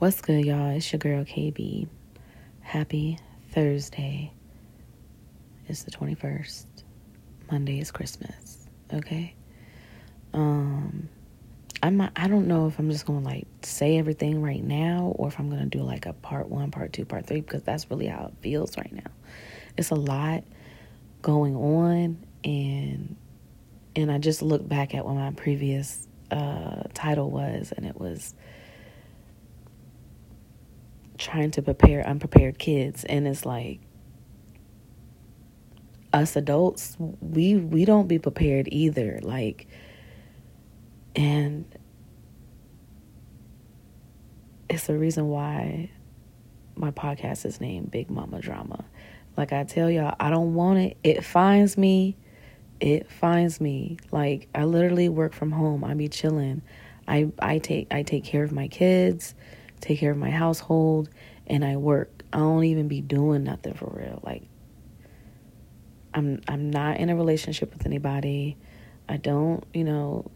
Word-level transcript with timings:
What's 0.00 0.22
good, 0.22 0.46
y'all? 0.46 0.70
It's 0.70 0.90
your 0.90 0.98
girl 0.98 1.24
KB. 1.26 1.86
Happy 2.62 3.18
Thursday. 3.50 4.32
It's 5.68 5.82
the 5.82 5.90
21st. 5.90 6.64
Monday 7.52 7.80
is 7.80 7.90
Christmas. 7.90 8.66
Okay? 8.94 9.34
Um 10.32 11.10
I'm 11.82 12.00
I 12.00 12.28
don't 12.28 12.46
know 12.46 12.66
if 12.66 12.78
I'm 12.78 12.90
just 12.90 13.04
to 13.22 13.28
like 13.28 13.46
say 13.60 13.98
everything 13.98 14.40
right 14.40 14.64
now 14.64 15.12
or 15.16 15.28
if 15.28 15.38
I'm 15.38 15.50
to 15.60 15.66
do 15.66 15.82
like 15.82 16.06
a 16.06 16.14
part 16.14 16.48
1, 16.48 16.70
part 16.70 16.94
2, 16.94 17.04
part 17.04 17.26
3 17.26 17.42
because 17.42 17.62
that's 17.62 17.90
really 17.90 18.06
how 18.06 18.28
it 18.28 18.32
feels 18.40 18.78
right 18.78 18.92
now. 18.94 19.10
It's 19.76 19.90
a 19.90 19.96
lot 19.96 20.44
going 21.20 21.54
on 21.54 22.24
and 22.42 23.16
and 23.94 24.10
I 24.10 24.16
just 24.16 24.40
looked 24.40 24.66
back 24.66 24.94
at 24.94 25.04
what 25.04 25.16
my 25.16 25.32
previous 25.32 26.08
uh 26.30 26.84
title 26.94 27.30
was 27.30 27.74
and 27.76 27.84
it 27.84 28.00
was 28.00 28.34
trying 31.20 31.50
to 31.52 31.62
prepare 31.62 32.06
unprepared 32.06 32.58
kids 32.58 33.04
and 33.04 33.28
it's 33.28 33.46
like 33.46 33.80
us 36.12 36.34
adults 36.34 36.96
we 36.98 37.54
we 37.56 37.84
don't 37.84 38.08
be 38.08 38.18
prepared 38.18 38.66
either 38.72 39.20
like 39.22 39.68
and 41.14 41.64
it's 44.68 44.86
the 44.86 44.96
reason 44.96 45.28
why 45.28 45.90
my 46.76 46.90
podcast 46.90 47.44
is 47.44 47.60
named 47.60 47.90
Big 47.90 48.08
Mama 48.08 48.40
Drama. 48.40 48.84
Like 49.36 49.52
I 49.52 49.64
tell 49.64 49.90
y'all, 49.90 50.14
I 50.18 50.30
don't 50.30 50.54
want 50.54 50.78
it. 50.78 50.96
It 51.02 51.24
finds 51.24 51.76
me. 51.76 52.16
It 52.80 53.10
finds 53.10 53.60
me. 53.60 53.98
Like 54.10 54.48
I 54.54 54.64
literally 54.64 55.08
work 55.08 55.34
from 55.34 55.50
home. 55.50 55.84
I 55.84 55.94
be 55.94 56.08
chilling. 56.08 56.62
I 57.06 57.30
I 57.38 57.58
take 57.58 57.88
I 57.92 58.02
take 58.02 58.24
care 58.24 58.44
of 58.44 58.52
my 58.52 58.68
kids 58.68 59.34
take 59.80 59.98
care 59.98 60.10
of 60.10 60.18
my 60.18 60.30
household, 60.30 61.08
and 61.46 61.64
I 61.64 61.76
work. 61.76 62.22
I 62.32 62.38
don't 62.38 62.64
even 62.64 62.88
be 62.88 63.00
doing 63.00 63.44
nothing 63.44 63.74
for 63.74 63.90
real. 63.92 64.20
Like 64.22 64.44
I'm 66.14 66.40
I'm 66.48 66.70
not 66.70 66.98
in 66.98 67.10
a 67.10 67.16
relationship 67.16 67.72
with 67.72 67.86
anybody. 67.86 68.56
I 69.08 69.16
don't, 69.16 69.64
you 69.74 69.84
know, 69.84 70.30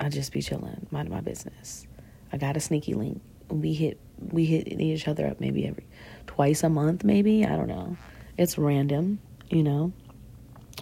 I 0.00 0.08
just 0.08 0.32
be 0.32 0.42
chilling, 0.42 0.86
mind 0.90 1.10
my 1.10 1.20
business. 1.20 1.86
I 2.32 2.36
got 2.36 2.56
a 2.56 2.60
sneaky 2.60 2.94
link. 2.94 3.20
We 3.48 3.74
hit 3.74 4.00
we 4.18 4.44
hit 4.44 4.68
each 4.68 5.08
other 5.08 5.26
up 5.26 5.40
maybe 5.40 5.66
every 5.66 5.86
twice 6.26 6.62
a 6.62 6.68
month, 6.68 7.04
maybe. 7.04 7.44
I 7.44 7.56
don't 7.56 7.68
know. 7.68 7.96
It's 8.36 8.58
random, 8.58 9.20
you 9.50 9.62
know. 9.62 9.92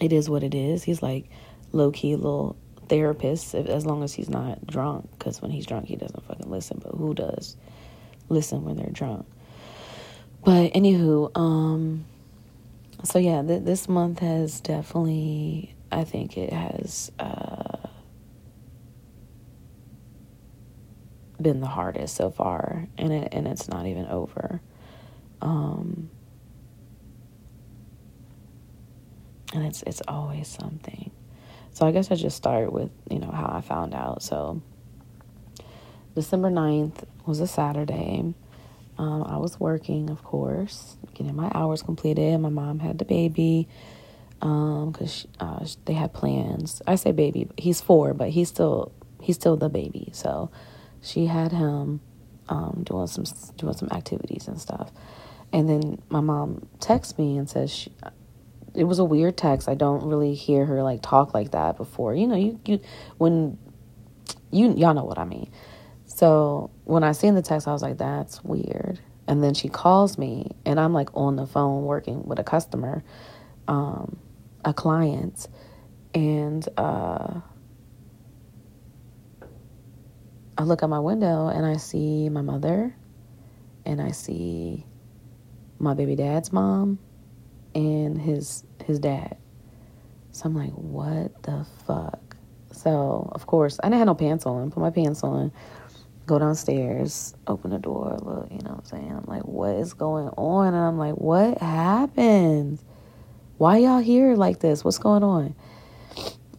It 0.01 0.13
is 0.13 0.29
what 0.29 0.43
it 0.43 0.55
is. 0.55 0.85
He's 0.85 1.03
like 1.03 1.27
low 1.73 1.91
key 1.91 2.17
little 2.17 2.57
therapist 2.89 3.55
as 3.55 3.87
long 3.87 4.03
as 4.03 4.15
he's 4.15 4.29
not 4.29 4.67
drunk. 4.67 5.11
Because 5.19 5.43
when 5.43 5.51
he's 5.51 5.67
drunk, 5.67 5.87
he 5.87 5.97
doesn't 5.97 6.25
fucking 6.27 6.51
listen. 6.51 6.81
But 6.83 6.95
who 6.95 7.15
does 7.15 7.57
listen 8.29 8.65
when 8.65 8.77
they're 8.77 8.91
drunk? 8.91 9.27
But 10.45 10.73
anywho, 10.75 11.37
um, 11.37 12.05
so 13.05 13.19
yeah, 13.19 13.43
th- 13.43 13.65
this 13.65 13.89
month 13.89 14.21
has 14.21 14.61
definitely, 14.61 15.75
I 15.91 16.05
think 16.05 16.37
it 16.39 16.53
has 16.53 17.11
uh, 17.19 17.89
been 21.41 21.61
the 21.61 21.67
hardest 21.67 22.15
so 22.17 22.31
far, 22.31 22.87
and 22.97 23.13
it 23.13 23.29
and 23.33 23.47
it's 23.47 23.69
not 23.69 23.87
even 23.87 24.07
over. 24.07 24.61
Um, 25.43 26.11
and 29.53 29.67
it's 29.67 29.83
it's 29.83 30.03
always 30.09 30.49
something. 30.49 31.11
So 31.77 31.87
I 31.87 31.93
guess 31.93 32.11
I 32.11 32.15
just 32.15 32.39
start 32.39 32.73
with, 32.73 32.89
you 33.11 33.19
know, 33.19 33.31
how 33.31 33.53
I 33.55 33.61
found 33.61 33.93
out. 33.93 34.23
So 34.23 34.63
December 36.15 36.49
9th 36.49 37.05
was 37.27 37.41
a 37.41 37.47
Saturday. 37.47 38.33
Um, 38.97 39.25
I 39.25 39.37
was 39.37 39.61
working, 39.61 40.09
of 40.09 40.25
course, 40.25 40.97
getting 41.13 41.37
my 41.37 41.53
hours 41.55 41.83
completed. 41.83 42.41
My 42.41 42.49
mom 42.49 42.79
had 42.79 42.97
the 42.99 43.05
baby 43.05 43.69
because 44.41 45.27
um, 45.39 45.59
uh, 45.61 45.67
they 45.85 45.93
had 45.93 46.15
plans. 46.15 46.81
I 46.87 46.95
say 46.95 47.13
baby, 47.13 47.47
he's 47.59 47.83
four, 47.83 48.15
but 48.15 48.31
he's 48.31 48.49
still 48.49 48.91
he's 49.21 49.37
still 49.37 49.59
the 49.59 49.69
baby. 49.69 50.09
So 50.15 50.51
she 51.03 51.27
had 51.27 51.53
him 51.53 52.01
um, 52.49 52.85
doing 52.87 53.07
some 53.07 53.25
doing 53.59 53.75
some 53.75 53.91
activities 53.93 54.49
and 54.49 54.59
stuff. 54.59 54.91
And 55.53 55.69
then 55.69 56.01
my 56.09 56.21
mom 56.21 56.69
texts 56.81 57.19
me 57.19 57.37
and 57.37 57.51
says 57.51 57.71
she, 57.71 57.93
it 58.77 58.85
was 58.85 58.99
a 58.99 59.05
weird 59.05 59.37
text. 59.37 59.69
I 59.69 59.75
don't 59.75 60.05
really 60.05 60.35
hear 60.35 60.65
her 60.67 60.83
like 60.83 61.03
talk 61.03 61.35
like 61.35 61.53
that 61.53 61.77
before. 61.77 62.15
You 62.15 62.27
know, 62.27 62.37
you 62.37 62.61
you 62.65 62.81
when 63.19 63.59
you 64.51 64.75
y'all 64.75 64.95
know 64.95 65.05
what 65.05 65.19
I 65.19 65.25
mean. 65.25 65.51
So 66.05 66.71
when 66.85 67.03
I 67.05 67.13
seen 67.13 67.35
the 67.35 67.43
text, 67.43 67.67
I 67.67 67.73
was 67.73 67.83
like, 67.83 67.99
that's 67.99 68.43
weird. 68.45 69.01
And 69.29 69.43
then 69.43 69.55
she 69.55 69.69
calls 69.69 70.19
me, 70.19 70.53
and 70.65 70.79
I'm 70.79 70.93
like 70.93 71.11
on 71.15 71.37
the 71.37 71.47
phone 71.47 71.85
working 71.85 72.23
with 72.25 72.39
a 72.39 72.45
customer, 72.45 73.03
um, 73.67 74.19
a 74.65 74.73
client, 74.73 75.49
and 76.15 76.67
uh, 76.77 77.41
I 80.57 80.63
look 80.63 80.83
out 80.83 80.91
my 80.91 81.01
window 81.01 81.49
and 81.49 81.67
I 81.67 81.77
see 81.77 82.29
my 82.29 82.43
mother, 82.43 82.95
and 83.85 84.01
I 84.01 84.13
see 84.13 84.87
my 85.79 85.95
baby 85.95 86.17
dad's 86.17 86.53
mom, 86.53 86.99
and 87.77 88.21
his 88.21 88.65
his 88.85 88.99
dad. 88.99 89.37
So 90.33 90.47
I'm 90.47 90.55
like, 90.55 90.73
what 90.73 91.43
the 91.43 91.67
fuck? 91.87 92.37
So 92.73 93.31
of 93.33 93.47
course 93.47 93.79
I 93.83 93.89
didn't 93.89 93.99
have 93.99 94.07
no 94.07 94.15
pants 94.15 94.47
on. 94.47 94.71
Put 94.71 94.81
my 94.81 94.91
pants 94.91 95.23
on, 95.23 95.53
go 96.25 96.39
downstairs, 96.39 97.35
open 97.47 97.71
the 97.71 97.79
door, 97.79 98.17
look, 98.23 98.51
you 98.51 98.59
know 98.59 98.71
what 98.71 98.79
I'm 98.79 98.85
saying? 98.85 99.13
I'm 99.13 99.25
like, 99.27 99.43
what 99.43 99.77
is 99.77 99.93
going 99.93 100.29
on? 100.29 100.69
And 100.69 100.77
I'm 100.77 100.99
like, 100.99 101.15
what 101.15 101.59
happened? 101.59 102.81
Why 103.59 103.79
y'all 103.79 104.01
here 104.01 104.35
like 104.35 104.61
this? 104.61 104.83
What's 104.83 104.99
going 104.99 105.23
on? 105.23 105.55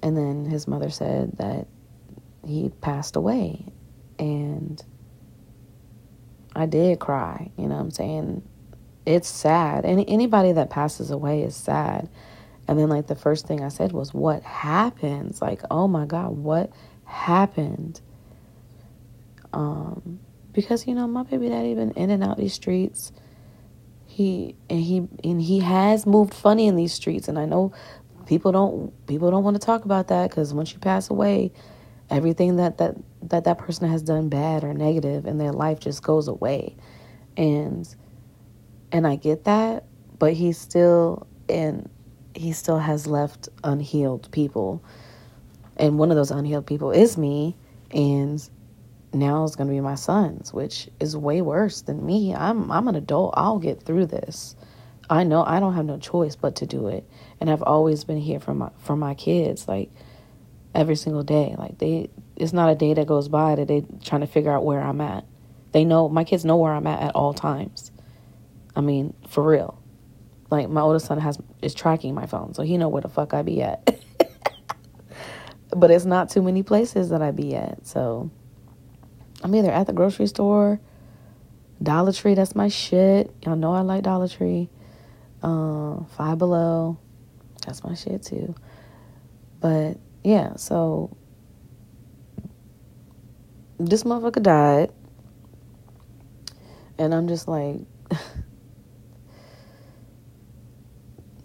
And 0.04 0.16
then 0.16 0.46
his 0.46 0.68
mother 0.68 0.90
said 0.90 1.38
that 1.38 1.68
he 2.46 2.70
passed 2.82 3.16
away. 3.16 3.66
And 4.20 4.84
I 6.56 6.66
did 6.68 7.00
cry, 7.00 7.52
you 7.58 7.68
know 7.68 7.76
what 7.76 7.82
I'm 7.82 7.92
saying? 7.92 8.48
It's 9.08 9.30
sad. 9.30 9.86
Any 9.86 10.08
anybody 10.08 10.52
that 10.52 10.70
passes 10.70 11.12
away 11.12 11.42
is 11.42 11.56
sad. 11.56 12.10
And 12.68 12.78
then 12.78 12.90
like 12.90 13.08
the 13.08 13.16
first 13.16 13.48
thing 13.48 13.64
I 13.64 13.70
said 13.70 13.94
was 13.94 14.14
what 14.14 14.44
happens? 14.44 15.42
Like, 15.42 15.62
oh 15.72 15.88
my 15.88 16.06
god, 16.06 16.32
what 16.32 16.72
happened? 17.06 18.02
Um 19.54 20.20
because 20.52 20.86
you 20.88 20.94
know, 20.94 21.08
my 21.08 21.24
baby 21.24 21.48
daddy 21.48 21.74
been 21.74 21.92
in 21.92 22.10
and 22.10 22.22
out 22.22 22.38
these 22.38 22.54
streets. 22.54 23.14
He 24.06 24.58
and 24.70 24.82
he 24.82 25.08
and 25.24 25.42
he 25.42 25.60
has 25.60 26.06
moved 26.06 26.34
funny 26.34 26.68
in 26.68 26.76
these 26.76 26.92
streets 26.92 27.30
and 27.30 27.40
I 27.40 27.46
know 27.46 27.72
people 28.26 28.52
don't 28.52 29.08
people 29.08 29.32
don't 29.32 29.46
want 29.46 29.56
to 29.56 29.66
talk 29.66 29.86
about 29.86 30.10
that 30.10 30.30
cuz 30.32 30.54
once 30.54 30.74
you 30.74 30.80
pass 30.80 31.10
away, 31.10 31.54
everything 32.10 32.58
that 32.58 32.78
that 32.80 32.98
that 33.22 33.46
that 33.46 33.58
person 33.58 33.90
has 33.90 34.02
done 34.02 34.28
bad 34.28 34.66
or 34.66 34.74
negative 34.74 35.26
in 35.26 35.38
their 35.38 35.54
life 35.54 35.80
just 35.80 36.04
goes 36.04 36.28
away. 36.28 36.76
And 37.38 37.88
and 38.98 39.06
I 39.06 39.16
get 39.16 39.44
that, 39.44 39.84
but 40.18 40.34
he's 40.34 40.58
still 40.58 41.28
and 41.48 41.88
he 42.34 42.52
still 42.52 42.80
has 42.80 43.06
left 43.06 43.48
unhealed 43.64 44.28
people. 44.32 44.84
And 45.78 46.00
one 46.00 46.10
of 46.10 46.18
those 46.18 46.32
unhealed 46.32 46.66
people 46.66 46.90
is 46.90 47.16
me 47.16 47.56
and 47.92 48.50
now 49.14 49.44
it's 49.44 49.56
going 49.56 49.68
to 49.68 49.74
be 49.74 49.82
my 49.82 49.94
sons, 49.94 50.52
which 50.52 50.90
is 51.00 51.16
way 51.16 51.44
worse 51.44 51.82
than 51.82 52.04
me. 52.04 52.34
I'm 52.34 52.72
I'm 52.72 52.88
an 52.88 52.96
adult. 52.96 53.36
I'll 53.38 53.60
get 53.60 53.84
through 53.84 54.08
this. 54.08 54.56
I 55.12 55.24
know 55.24 55.44
I 55.46 55.60
don't 55.60 55.76
have 55.76 55.86
no 55.86 56.00
choice 56.00 56.36
but 56.36 56.56
to 56.56 56.66
do 56.66 56.88
it. 56.88 57.08
And 57.40 57.52
I've 57.52 57.62
always 57.62 58.04
been 58.04 58.18
here 58.18 58.40
for 58.40 58.56
my 58.56 58.72
for 58.80 58.96
my 58.96 59.14
kids 59.14 59.68
like 59.68 59.92
every 60.74 60.96
single 60.96 61.24
day. 61.24 61.54
Like 61.56 61.78
they 61.78 62.10
it's 62.36 62.52
not 62.52 62.72
a 62.72 62.76
day 62.76 62.96
that 62.96 63.06
goes 63.06 63.30
by 63.30 63.54
that 63.54 63.68
they 63.68 63.86
trying 64.04 64.22
to 64.22 64.28
figure 64.28 64.52
out 64.52 64.66
where 64.66 64.82
I'm 64.82 65.02
at. 65.02 65.24
They 65.72 65.86
know 65.86 66.10
my 66.10 66.24
kids 66.24 66.44
know 66.44 66.58
where 66.58 66.74
I'm 66.74 66.88
at 66.88 67.00
at 67.00 67.16
all 67.16 67.36
times. 67.36 67.92
I 68.78 68.82
mean, 68.82 69.16
for 69.28 69.44
real. 69.44 69.82
Like 70.52 70.70
my 70.70 70.82
oldest 70.82 71.08
son 71.08 71.20
has 71.20 71.40
is 71.62 71.74
tracking 71.74 72.14
my 72.14 72.28
phone, 72.28 72.54
so 72.54 72.62
he 72.62 72.78
know 72.78 72.88
where 72.88 73.02
the 73.02 73.10
fuck 73.10 73.34
I 73.34 73.42
be 73.42 73.62
at. 73.64 74.00
but 75.76 75.90
it's 75.90 76.06
not 76.06 76.30
too 76.30 76.44
many 76.44 76.62
places 76.62 77.10
that 77.10 77.22
I 77.22 77.32
be 77.32 77.56
at. 77.56 77.86
So 77.88 78.30
I'm 79.44 79.54
either 79.56 79.72
at 79.72 79.88
the 79.88 79.94
grocery 79.94 80.28
store, 80.28 80.80
Dollar 81.82 82.14
Tree, 82.14 82.36
that's 82.36 82.56
my 82.56 82.70
shit. 82.70 83.34
Y'all 83.44 83.56
know 83.56 83.74
I 83.74 83.82
like 83.82 84.04
Dollar 84.04 84.28
Tree. 84.28 84.70
Uh, 85.42 86.04
Five 86.16 86.38
Below, 86.38 86.98
that's 87.66 87.84
my 87.84 87.96
shit 87.96 88.24
too. 88.24 88.54
But 89.60 89.98
yeah, 90.24 90.56
so 90.56 91.18
this 93.80 94.04
motherfucker 94.04 94.42
died. 94.44 94.92
And 97.00 97.14
I'm 97.14 97.28
just 97.28 97.48
like 97.48 97.82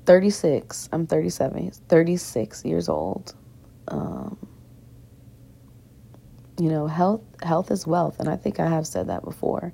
36. 0.07 0.89
I'm 0.93 1.07
37. 1.07 1.71
36 1.89 2.65
years 2.65 2.89
old. 2.89 3.35
Um, 3.89 4.37
you 6.59 6.69
know, 6.69 6.87
health 6.87 7.23
health 7.43 7.71
is 7.71 7.87
wealth, 7.87 8.21
and 8.21 8.29
I 8.29 8.37
think 8.37 8.61
I 8.61 8.69
have 8.69 8.87
said 8.87 9.09
that 9.09 9.25
before. 9.25 9.73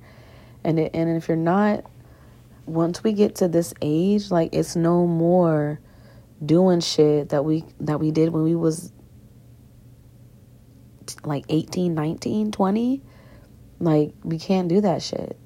And 0.64 0.78
it, 0.78 0.92
and 0.94 1.16
if 1.16 1.28
you're 1.28 1.36
not, 1.36 1.84
once 2.66 3.02
we 3.02 3.12
get 3.12 3.36
to 3.36 3.48
this 3.48 3.74
age, 3.82 4.30
like 4.30 4.50
it's 4.54 4.76
no 4.76 5.06
more 5.06 5.80
doing 6.44 6.80
shit 6.80 7.30
that 7.30 7.44
we 7.44 7.64
that 7.80 8.00
we 8.00 8.10
did 8.10 8.30
when 8.30 8.42
we 8.44 8.54
was 8.54 8.92
like 11.24 11.44
18, 11.48 11.94
19, 11.94 12.52
20. 12.52 13.02
Like 13.80 14.12
we 14.24 14.38
can't 14.38 14.68
do 14.68 14.80
that 14.80 15.02
shit. 15.02 15.38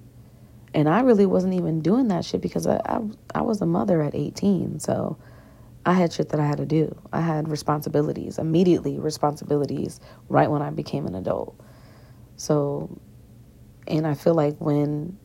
And 0.74 0.88
I 0.88 1.00
really 1.00 1.26
wasn't 1.26 1.54
even 1.54 1.80
doing 1.80 2.08
that 2.08 2.24
shit 2.24 2.40
because 2.40 2.66
I, 2.66 2.80
I, 2.86 3.00
I 3.34 3.42
was 3.42 3.60
a 3.60 3.66
mother 3.66 4.02
at 4.02 4.14
18. 4.14 4.80
So 4.80 5.18
I 5.84 5.94
had 5.94 6.12
shit 6.12 6.30
that 6.30 6.40
I 6.40 6.46
had 6.46 6.58
to 6.58 6.66
do. 6.66 6.96
I 7.12 7.20
had 7.20 7.48
responsibilities, 7.48 8.38
immediately 8.38 8.98
responsibilities, 8.98 10.00
right 10.28 10.50
when 10.50 10.62
I 10.62 10.70
became 10.70 11.06
an 11.06 11.14
adult. 11.14 11.58
So, 12.36 12.98
and 13.86 14.06
I 14.06 14.14
feel 14.14 14.34
like 14.34 14.56
when 14.58 15.18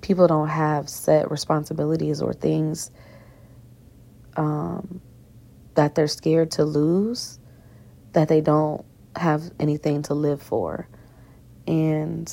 people 0.00 0.26
don't 0.26 0.48
have 0.48 0.88
set 0.88 1.30
responsibilities 1.30 2.22
or 2.22 2.32
things 2.32 2.90
um, 4.36 5.00
that 5.74 5.94
they're 5.94 6.08
scared 6.08 6.52
to 6.52 6.64
lose, 6.64 7.38
that 8.12 8.28
they 8.28 8.40
don't 8.40 8.84
have 9.16 9.50
anything 9.60 10.02
to 10.02 10.14
live 10.14 10.40
for. 10.40 10.88
And 11.66 12.32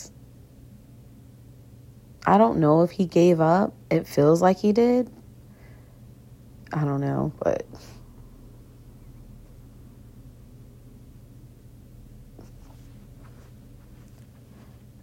I 2.29 2.37
don't 2.37 2.59
know 2.59 2.83
if 2.83 2.91
he 2.91 3.07
gave 3.07 3.41
up. 3.41 3.73
It 3.89 4.05
feels 4.05 4.39
like 4.39 4.59
he 4.59 4.71
did. 4.71 5.09
I 6.71 6.85
don't 6.85 7.01
know, 7.01 7.33
but 7.39 7.65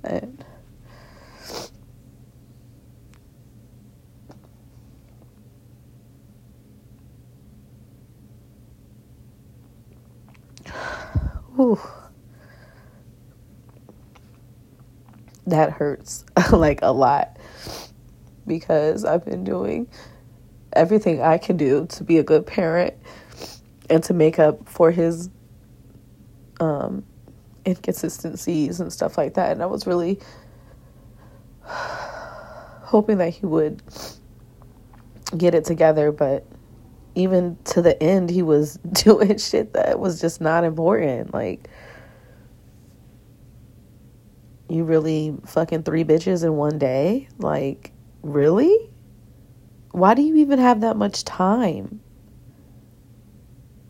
Whew. 11.56 11.80
That 15.44 15.72
hurts 15.72 16.24
like 16.52 16.80
a 16.82 16.92
lot 16.92 17.38
because 18.46 19.04
I've 19.04 19.24
been 19.24 19.44
doing 19.44 19.88
everything 20.72 21.22
I 21.22 21.38
can 21.38 21.56
do 21.56 21.86
to 21.86 22.04
be 22.04 22.18
a 22.18 22.22
good 22.22 22.46
parent 22.46 22.94
and 23.88 24.02
to 24.04 24.14
make 24.14 24.38
up 24.38 24.68
for 24.68 24.90
his 24.90 25.30
um, 26.60 27.04
inconsistencies 27.66 28.80
and 28.80 28.92
stuff 28.92 29.18
like 29.18 29.34
that. 29.34 29.52
And 29.52 29.62
I 29.62 29.66
was 29.66 29.86
really 29.86 30.20
hoping 31.64 33.18
that 33.18 33.30
he 33.30 33.46
would 33.46 33.82
get 35.36 35.54
it 35.54 35.64
together, 35.64 36.12
but 36.12 36.46
even 37.14 37.56
to 37.64 37.82
the 37.82 38.00
end, 38.02 38.30
he 38.30 38.42
was 38.42 38.74
doing 38.92 39.38
shit 39.38 39.72
that 39.72 39.98
was 39.98 40.20
just 40.20 40.40
not 40.40 40.64
important. 40.64 41.32
Like, 41.34 41.68
you 44.68 44.84
really 44.84 45.36
fucking 45.46 45.82
three 45.82 46.04
bitches 46.04 46.44
in 46.44 46.56
one 46.56 46.78
day? 46.78 47.28
Like, 47.38 47.92
really? 48.22 48.90
Why 49.92 50.14
do 50.14 50.22
you 50.22 50.36
even 50.36 50.58
have 50.58 50.80
that 50.82 50.96
much 50.96 51.24
time? 51.24 52.00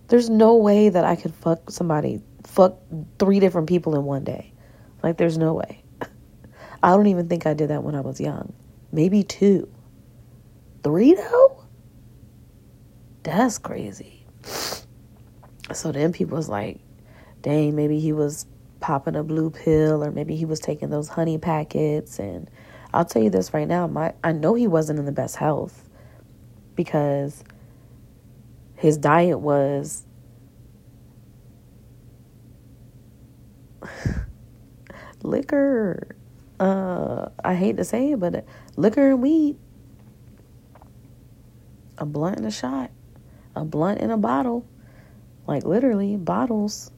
There's 0.08 0.30
no 0.30 0.56
way 0.56 0.88
that 0.88 1.04
I 1.04 1.16
could 1.16 1.34
fuck 1.34 1.70
somebody, 1.70 2.22
fuck 2.44 2.78
three 3.18 3.40
different 3.40 3.68
people 3.68 3.96
in 3.96 4.04
one 4.04 4.22
day. 4.22 4.52
Like, 5.02 5.16
there's 5.16 5.38
no 5.38 5.54
way. 5.54 5.82
I 6.82 6.90
don't 6.90 7.08
even 7.08 7.28
think 7.28 7.46
I 7.46 7.54
did 7.54 7.70
that 7.70 7.82
when 7.82 7.94
I 7.94 8.00
was 8.00 8.20
young. 8.20 8.52
Maybe 8.92 9.22
two. 9.24 9.68
Three, 10.84 11.14
though? 11.14 11.64
That's 13.22 13.58
crazy. 13.58 14.26
So 15.72 15.90
then 15.90 16.12
people 16.12 16.36
was 16.36 16.48
like, 16.48 16.78
dang, 17.42 17.74
maybe 17.74 17.98
he 17.98 18.12
was 18.12 18.46
popping 18.86 19.16
a 19.16 19.24
blue 19.24 19.50
pill 19.50 20.04
or 20.04 20.12
maybe 20.12 20.36
he 20.36 20.44
was 20.44 20.60
taking 20.60 20.90
those 20.90 21.08
honey 21.08 21.38
packets 21.38 22.20
and 22.20 22.48
I'll 22.94 23.04
tell 23.04 23.20
you 23.20 23.30
this 23.30 23.52
right 23.52 23.66
now, 23.66 23.88
my 23.88 24.14
I 24.22 24.30
know 24.30 24.54
he 24.54 24.68
wasn't 24.68 25.00
in 25.00 25.06
the 25.06 25.12
best 25.12 25.34
health 25.34 25.88
because 26.76 27.42
his 28.76 28.96
diet 28.96 29.40
was 29.40 30.06
liquor. 35.24 36.14
Uh, 36.60 37.30
I 37.44 37.54
hate 37.56 37.76
to 37.78 37.84
say 37.84 38.12
it, 38.12 38.20
but 38.20 38.44
liquor 38.76 39.10
and 39.10 39.20
weed, 39.20 39.56
a 41.98 42.06
blunt 42.06 42.36
and 42.36 42.46
a 42.46 42.52
shot 42.52 42.92
a 43.56 43.64
blunt 43.64 44.00
in 44.00 44.12
a 44.12 44.16
bottle. 44.16 44.64
Like 45.48 45.64
literally 45.64 46.16
bottles. 46.16 46.92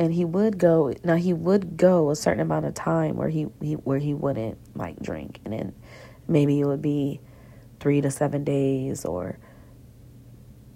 And 0.00 0.14
he 0.14 0.24
would 0.24 0.58
go 0.58 0.92
now 1.04 1.16
he 1.16 1.32
would 1.34 1.76
go 1.76 2.10
a 2.10 2.16
certain 2.16 2.40
amount 2.40 2.66
of 2.66 2.74
time 2.74 3.16
where 3.16 3.28
he, 3.28 3.46
he 3.60 3.74
where 3.74 3.98
he 3.98 4.14
wouldn't 4.14 4.58
like 4.74 4.98
drink 5.00 5.40
and 5.44 5.52
then 5.52 5.74
maybe 6.26 6.58
it 6.58 6.64
would 6.64 6.82
be 6.82 7.20
three 7.80 8.00
to 8.00 8.10
seven 8.10 8.42
days 8.42 9.04
or 9.04 9.38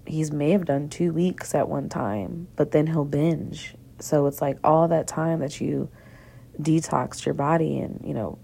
he's 0.06 0.31
may 0.32 0.50
have 0.50 0.65
done 0.65 0.88
two 0.88 1.12
weeks 1.12 1.55
at 1.55 1.69
one 1.69 1.88
time, 1.88 2.49
but 2.56 2.71
then 2.71 2.87
he'll 2.87 3.05
binge. 3.05 3.75
So 4.00 4.26
it's 4.26 4.41
like 4.41 4.59
all 4.65 4.88
that 4.88 5.06
time 5.06 5.41
that 5.41 5.61
you 5.61 5.88
detoxed 6.61 7.25
your 7.25 7.35
body 7.35 7.79
and, 7.79 8.00
you 8.05 8.15
know, 8.15 8.38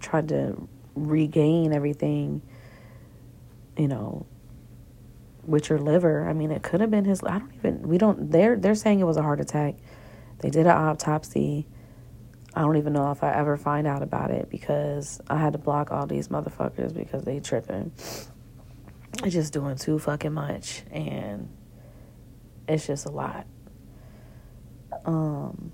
tried 0.00 0.28
to 0.28 0.68
regain 0.94 1.72
everything, 1.72 2.42
you 3.76 3.88
know, 3.88 4.26
with 5.46 5.68
your 5.68 5.78
liver. 5.78 6.28
I 6.28 6.32
mean, 6.32 6.50
it 6.50 6.62
could 6.62 6.80
have 6.80 6.90
been 6.90 7.04
his. 7.04 7.22
I 7.22 7.38
don't 7.38 7.52
even. 7.54 7.82
We 7.82 7.98
don't. 7.98 8.30
They're 8.30 8.56
they're 8.56 8.74
saying 8.74 9.00
it 9.00 9.04
was 9.04 9.16
a 9.16 9.22
heart 9.22 9.40
attack. 9.40 9.76
They 10.40 10.50
did 10.50 10.66
an 10.66 10.76
autopsy. 10.76 11.66
I 12.54 12.60
don't 12.60 12.76
even 12.76 12.92
know 12.92 13.10
if 13.10 13.24
I 13.24 13.32
ever 13.34 13.56
find 13.56 13.86
out 13.86 14.02
about 14.02 14.30
it 14.30 14.48
because 14.48 15.20
I 15.28 15.38
had 15.38 15.54
to 15.54 15.58
block 15.58 15.90
all 15.90 16.06
these 16.06 16.28
motherfuckers 16.28 16.94
because 16.94 17.24
they 17.24 17.40
tripping. 17.40 17.92
It's 19.22 19.34
just 19.34 19.52
doing 19.52 19.76
too 19.76 19.98
fucking 19.98 20.32
much, 20.32 20.82
and 20.90 21.48
it's 22.68 22.86
just 22.86 23.06
a 23.06 23.10
lot. 23.10 23.46
Um. 25.04 25.72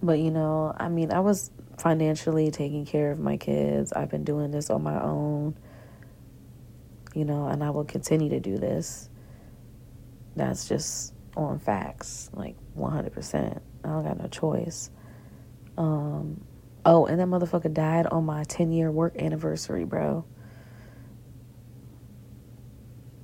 But 0.00 0.20
you 0.20 0.30
know, 0.30 0.74
I 0.78 0.88
mean, 0.88 1.12
I 1.12 1.20
was 1.20 1.50
financially 1.78 2.50
taking 2.50 2.84
care 2.84 3.10
of 3.10 3.18
my 3.18 3.36
kids. 3.36 3.92
I've 3.92 4.10
been 4.10 4.24
doing 4.24 4.50
this 4.50 4.70
on 4.70 4.82
my 4.82 5.00
own. 5.00 5.56
You 7.18 7.24
know, 7.24 7.48
and 7.48 7.64
I 7.64 7.70
will 7.70 7.82
continue 7.82 8.28
to 8.28 8.38
do 8.38 8.58
this. 8.58 9.08
That's 10.36 10.68
just 10.68 11.14
on 11.36 11.58
facts, 11.58 12.30
like 12.32 12.54
100%. 12.78 13.60
I 13.82 13.88
don't 13.88 14.04
got 14.04 14.20
no 14.20 14.28
choice. 14.28 14.88
Um, 15.76 16.44
oh, 16.84 17.06
and 17.06 17.18
that 17.18 17.26
motherfucker 17.26 17.74
died 17.74 18.06
on 18.06 18.24
my 18.24 18.44
10 18.44 18.70
year 18.70 18.92
work 18.92 19.20
anniversary, 19.20 19.84
bro. 19.84 20.24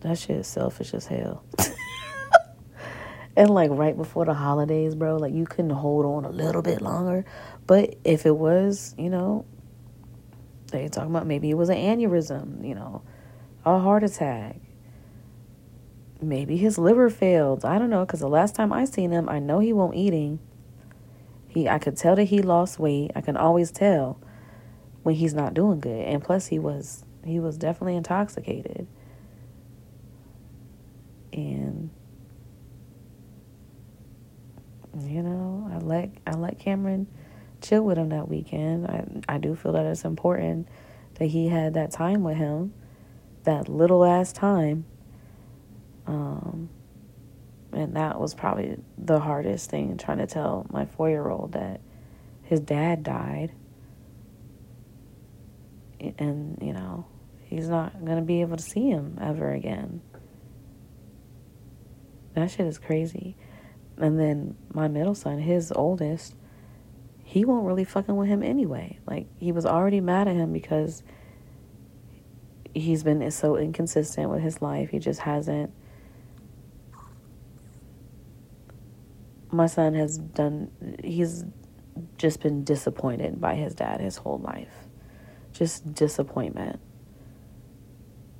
That 0.00 0.18
shit 0.18 0.38
is 0.38 0.48
selfish 0.48 0.92
as 0.92 1.06
hell. 1.06 1.44
and 3.36 3.48
like 3.48 3.70
right 3.70 3.96
before 3.96 4.24
the 4.24 4.34
holidays, 4.34 4.96
bro, 4.96 5.18
like 5.18 5.32
you 5.32 5.46
couldn't 5.46 5.70
hold 5.70 6.04
on 6.04 6.24
a 6.24 6.30
little 6.30 6.62
bit 6.62 6.82
longer. 6.82 7.24
But 7.68 7.94
if 8.02 8.26
it 8.26 8.36
was, 8.36 8.92
you 8.98 9.08
know, 9.08 9.46
they 10.72 10.88
talking 10.88 11.10
about 11.10 11.28
maybe 11.28 11.48
it 11.48 11.56
was 11.56 11.68
an 11.68 11.76
aneurysm, 11.76 12.66
you 12.66 12.74
know, 12.74 13.04
a 13.64 13.78
heart 13.78 14.04
attack. 14.04 14.56
Maybe 16.20 16.56
his 16.56 16.78
liver 16.78 17.10
failed. 17.10 17.64
I 17.64 17.78
don't 17.78 17.90
know 17.90 18.04
because 18.04 18.20
the 18.20 18.28
last 18.28 18.54
time 18.54 18.72
I 18.72 18.84
seen 18.84 19.10
him, 19.10 19.28
I 19.28 19.38
know 19.38 19.58
he 19.58 19.72
won't 19.72 19.94
eating. 19.94 20.38
He, 21.48 21.68
I 21.68 21.78
could 21.78 21.96
tell 21.96 22.16
that 22.16 22.24
he 22.24 22.40
lost 22.42 22.78
weight. 22.78 23.12
I 23.14 23.20
can 23.20 23.36
always 23.36 23.70
tell 23.70 24.18
when 25.02 25.14
he's 25.14 25.34
not 25.34 25.54
doing 25.54 25.80
good, 25.80 26.04
and 26.06 26.22
plus 26.22 26.46
he 26.46 26.58
was 26.58 27.04
he 27.24 27.38
was 27.38 27.56
definitely 27.56 27.96
intoxicated. 27.96 28.86
And 31.32 31.90
you 35.00 35.22
know, 35.22 35.70
I 35.72 35.78
let 35.78 36.10
I 36.26 36.32
let 36.32 36.58
Cameron 36.58 37.06
chill 37.60 37.82
with 37.82 37.98
him 37.98 38.08
that 38.10 38.28
weekend. 38.28 38.86
I 38.86 39.34
I 39.34 39.38
do 39.38 39.54
feel 39.54 39.72
that 39.72 39.86
it's 39.86 40.04
important 40.04 40.68
that 41.14 41.26
he 41.26 41.48
had 41.48 41.74
that 41.74 41.90
time 41.92 42.24
with 42.24 42.36
him, 42.36 42.72
that 43.44 43.68
little 43.68 44.04
ass 44.04 44.32
time. 44.32 44.84
Um, 46.06 46.68
and 47.72 47.96
that 47.96 48.20
was 48.20 48.34
probably 48.34 48.76
the 48.98 49.20
hardest 49.20 49.70
thing 49.70 49.96
trying 49.96 50.18
to 50.18 50.26
tell 50.26 50.66
my 50.70 50.86
four 50.86 51.08
year 51.08 51.28
old 51.28 51.52
that 51.52 51.80
his 52.42 52.60
dad 52.60 53.02
died. 53.02 53.52
And, 56.18 56.58
you 56.60 56.72
know, 56.72 57.06
he's 57.42 57.68
not 57.68 58.04
going 58.04 58.18
to 58.18 58.24
be 58.24 58.42
able 58.42 58.56
to 58.56 58.62
see 58.62 58.90
him 58.90 59.18
ever 59.20 59.52
again. 59.52 60.02
That 62.34 62.50
shit 62.50 62.66
is 62.66 62.78
crazy. 62.78 63.36
And 63.96 64.18
then 64.18 64.56
my 64.72 64.88
middle 64.88 65.14
son, 65.14 65.38
his 65.38 65.72
oldest, 65.72 66.34
he 67.22 67.44
won't 67.44 67.64
really 67.64 67.84
fucking 67.84 68.14
with 68.16 68.28
him 68.28 68.42
anyway. 68.42 68.98
Like 69.06 69.26
he 69.38 69.52
was 69.52 69.64
already 69.64 70.00
mad 70.00 70.28
at 70.28 70.34
him 70.34 70.52
because 70.52 71.02
he's 72.74 73.02
been 73.02 73.30
so 73.30 73.56
inconsistent 73.56 74.28
with 74.30 74.42
his 74.42 74.60
life. 74.60 74.90
He 74.90 74.98
just 74.98 75.20
hasn't 75.20 75.72
my 79.50 79.66
son 79.66 79.94
has 79.94 80.18
done 80.18 80.68
he's 81.02 81.44
just 82.18 82.40
been 82.42 82.64
disappointed 82.64 83.40
by 83.40 83.54
his 83.54 83.74
dad 83.74 84.00
his 84.00 84.16
whole 84.16 84.38
life. 84.38 84.72
Just 85.52 85.94
disappointment. 85.94 86.80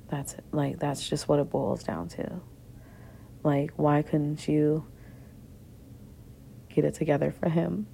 That's 0.09 0.33
it. 0.33 0.43
Like 0.51 0.79
that's 0.79 1.07
just 1.07 1.27
what 1.27 1.39
it 1.39 1.49
boils 1.49 1.83
down 1.83 2.09
to. 2.09 2.41
Like 3.43 3.71
why 3.77 4.01
couldn't 4.01 4.47
you 4.47 4.85
get 6.69 6.83
it 6.83 6.95
together 6.95 7.31
for 7.31 7.49
him? 7.49 7.87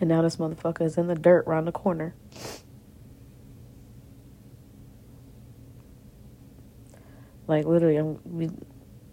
And 0.00 0.08
now 0.08 0.22
this 0.22 0.36
motherfucker 0.36 0.82
is 0.82 0.98
in 0.98 1.06
the 1.06 1.14
dirt 1.14 1.46
around 1.46 1.64
the 1.64 1.72
corner. 1.72 2.14
Like 7.46 7.64
literally, 7.64 7.96
I'm, 7.96 8.18
we 8.24 8.50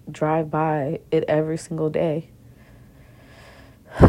drive 0.09 0.49
by 0.51 0.99
it 1.11 1.23
every 1.27 1.57
single 1.57 1.89
day. 1.89 2.29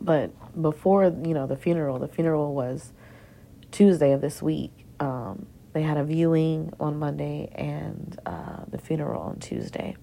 but 0.00 0.32
before 0.60 1.04
you 1.04 1.34
know 1.34 1.46
the 1.46 1.56
funeral, 1.56 1.98
the 1.98 2.08
funeral 2.08 2.54
was 2.54 2.92
Tuesday 3.70 4.12
of 4.12 4.20
this 4.20 4.42
week. 4.42 4.72
Um, 4.98 5.46
they 5.72 5.82
had 5.82 5.96
a 5.96 6.04
viewing 6.04 6.72
on 6.80 6.98
Monday 6.98 7.48
and 7.54 8.18
uh, 8.26 8.64
the 8.68 8.78
funeral 8.78 9.22
on 9.22 9.38
Tuesday. 9.38 9.96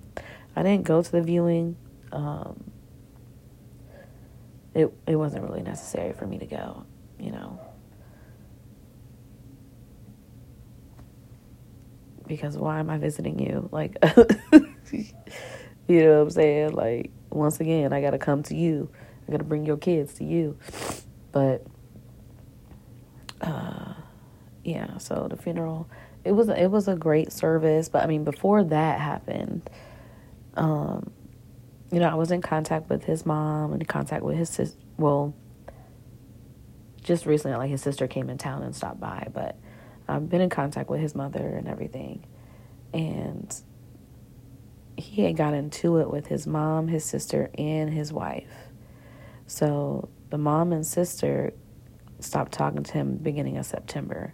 I 0.55 0.63
didn't 0.63 0.85
go 0.85 1.01
to 1.01 1.11
the 1.11 1.21
viewing. 1.21 1.75
Um, 2.11 2.71
it 4.73 4.93
it 5.07 5.15
wasn't 5.15 5.43
really 5.43 5.63
necessary 5.63 6.13
for 6.13 6.25
me 6.27 6.37
to 6.39 6.45
go, 6.45 6.85
you 7.19 7.31
know. 7.31 7.59
because 12.27 12.57
why 12.57 12.79
am 12.79 12.89
I 12.89 12.97
visiting 12.97 13.39
you? 13.39 13.69
Like, 13.71 13.97
you 14.91 16.03
know 16.03 16.15
what 16.15 16.21
I'm 16.21 16.29
saying? 16.29 16.73
Like, 16.73 17.11
once 17.29 17.59
again, 17.59 17.93
I 17.93 18.01
got 18.01 18.11
to 18.11 18.17
come 18.17 18.43
to 18.43 18.55
you. 18.55 18.89
I 19.27 19.31
got 19.31 19.37
to 19.37 19.43
bring 19.43 19.65
your 19.65 19.77
kids 19.77 20.13
to 20.15 20.23
you. 20.23 20.57
But, 21.31 21.65
uh, 23.41 23.93
yeah, 24.63 24.97
so 24.97 25.27
the 25.29 25.37
funeral, 25.37 25.89
it 26.23 26.33
was, 26.33 26.49
it 26.49 26.67
was 26.67 26.87
a 26.87 26.95
great 26.95 27.31
service. 27.31 27.89
But 27.89 28.03
I 28.03 28.07
mean, 28.07 28.23
before 28.23 28.63
that 28.65 28.99
happened, 28.99 29.69
um, 30.55 31.11
you 31.91 31.99
know, 31.99 32.09
I 32.09 32.15
was 32.15 32.31
in 32.31 32.41
contact 32.41 32.89
with 32.89 33.03
his 33.05 33.25
mom 33.25 33.73
and 33.73 33.81
in 33.81 33.87
contact 33.87 34.23
with 34.23 34.37
his 34.37 34.49
sister. 34.49 34.77
Well, 34.97 35.33
just 37.01 37.25
recently, 37.25 37.57
like 37.57 37.69
his 37.69 37.81
sister 37.81 38.07
came 38.07 38.29
in 38.29 38.37
town 38.37 38.63
and 38.63 38.75
stopped 38.75 38.99
by, 38.99 39.27
but 39.33 39.57
I've 40.07 40.29
been 40.29 40.41
in 40.41 40.49
contact 40.49 40.89
with 40.89 40.99
his 40.99 41.15
mother 41.15 41.55
and 41.55 41.67
everything. 41.67 42.25
And 42.93 43.53
he 44.97 45.23
had 45.23 45.37
got 45.37 45.53
into 45.53 45.97
it 45.97 46.09
with 46.09 46.27
his 46.27 46.45
mom, 46.45 46.87
his 46.87 47.05
sister, 47.05 47.49
and 47.57 47.93
his 47.93 48.11
wife. 48.11 48.51
So 49.45 50.09
the 50.29 50.37
mom 50.37 50.73
and 50.73 50.85
sister 50.85 51.53
stopped 52.19 52.51
talking 52.51 52.83
to 52.83 52.91
him 52.93 53.17
beginning 53.17 53.57
of 53.57 53.65
September. 53.65 54.33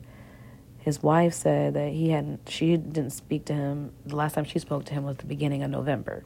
His 0.79 1.03
wife 1.03 1.33
said 1.33 1.75
that 1.75 1.91
he 1.91 2.09
hadn't 2.09 2.49
she 2.49 2.75
didn't 2.77 3.11
speak 3.11 3.45
to 3.45 3.53
him 3.53 3.93
the 4.05 4.15
last 4.15 4.33
time 4.33 4.45
she 4.45 4.59
spoke 4.59 4.85
to 4.85 4.93
him 4.93 5.03
was 5.03 5.17
the 5.17 5.25
beginning 5.25 5.63
of 5.63 5.69
November. 5.69 6.25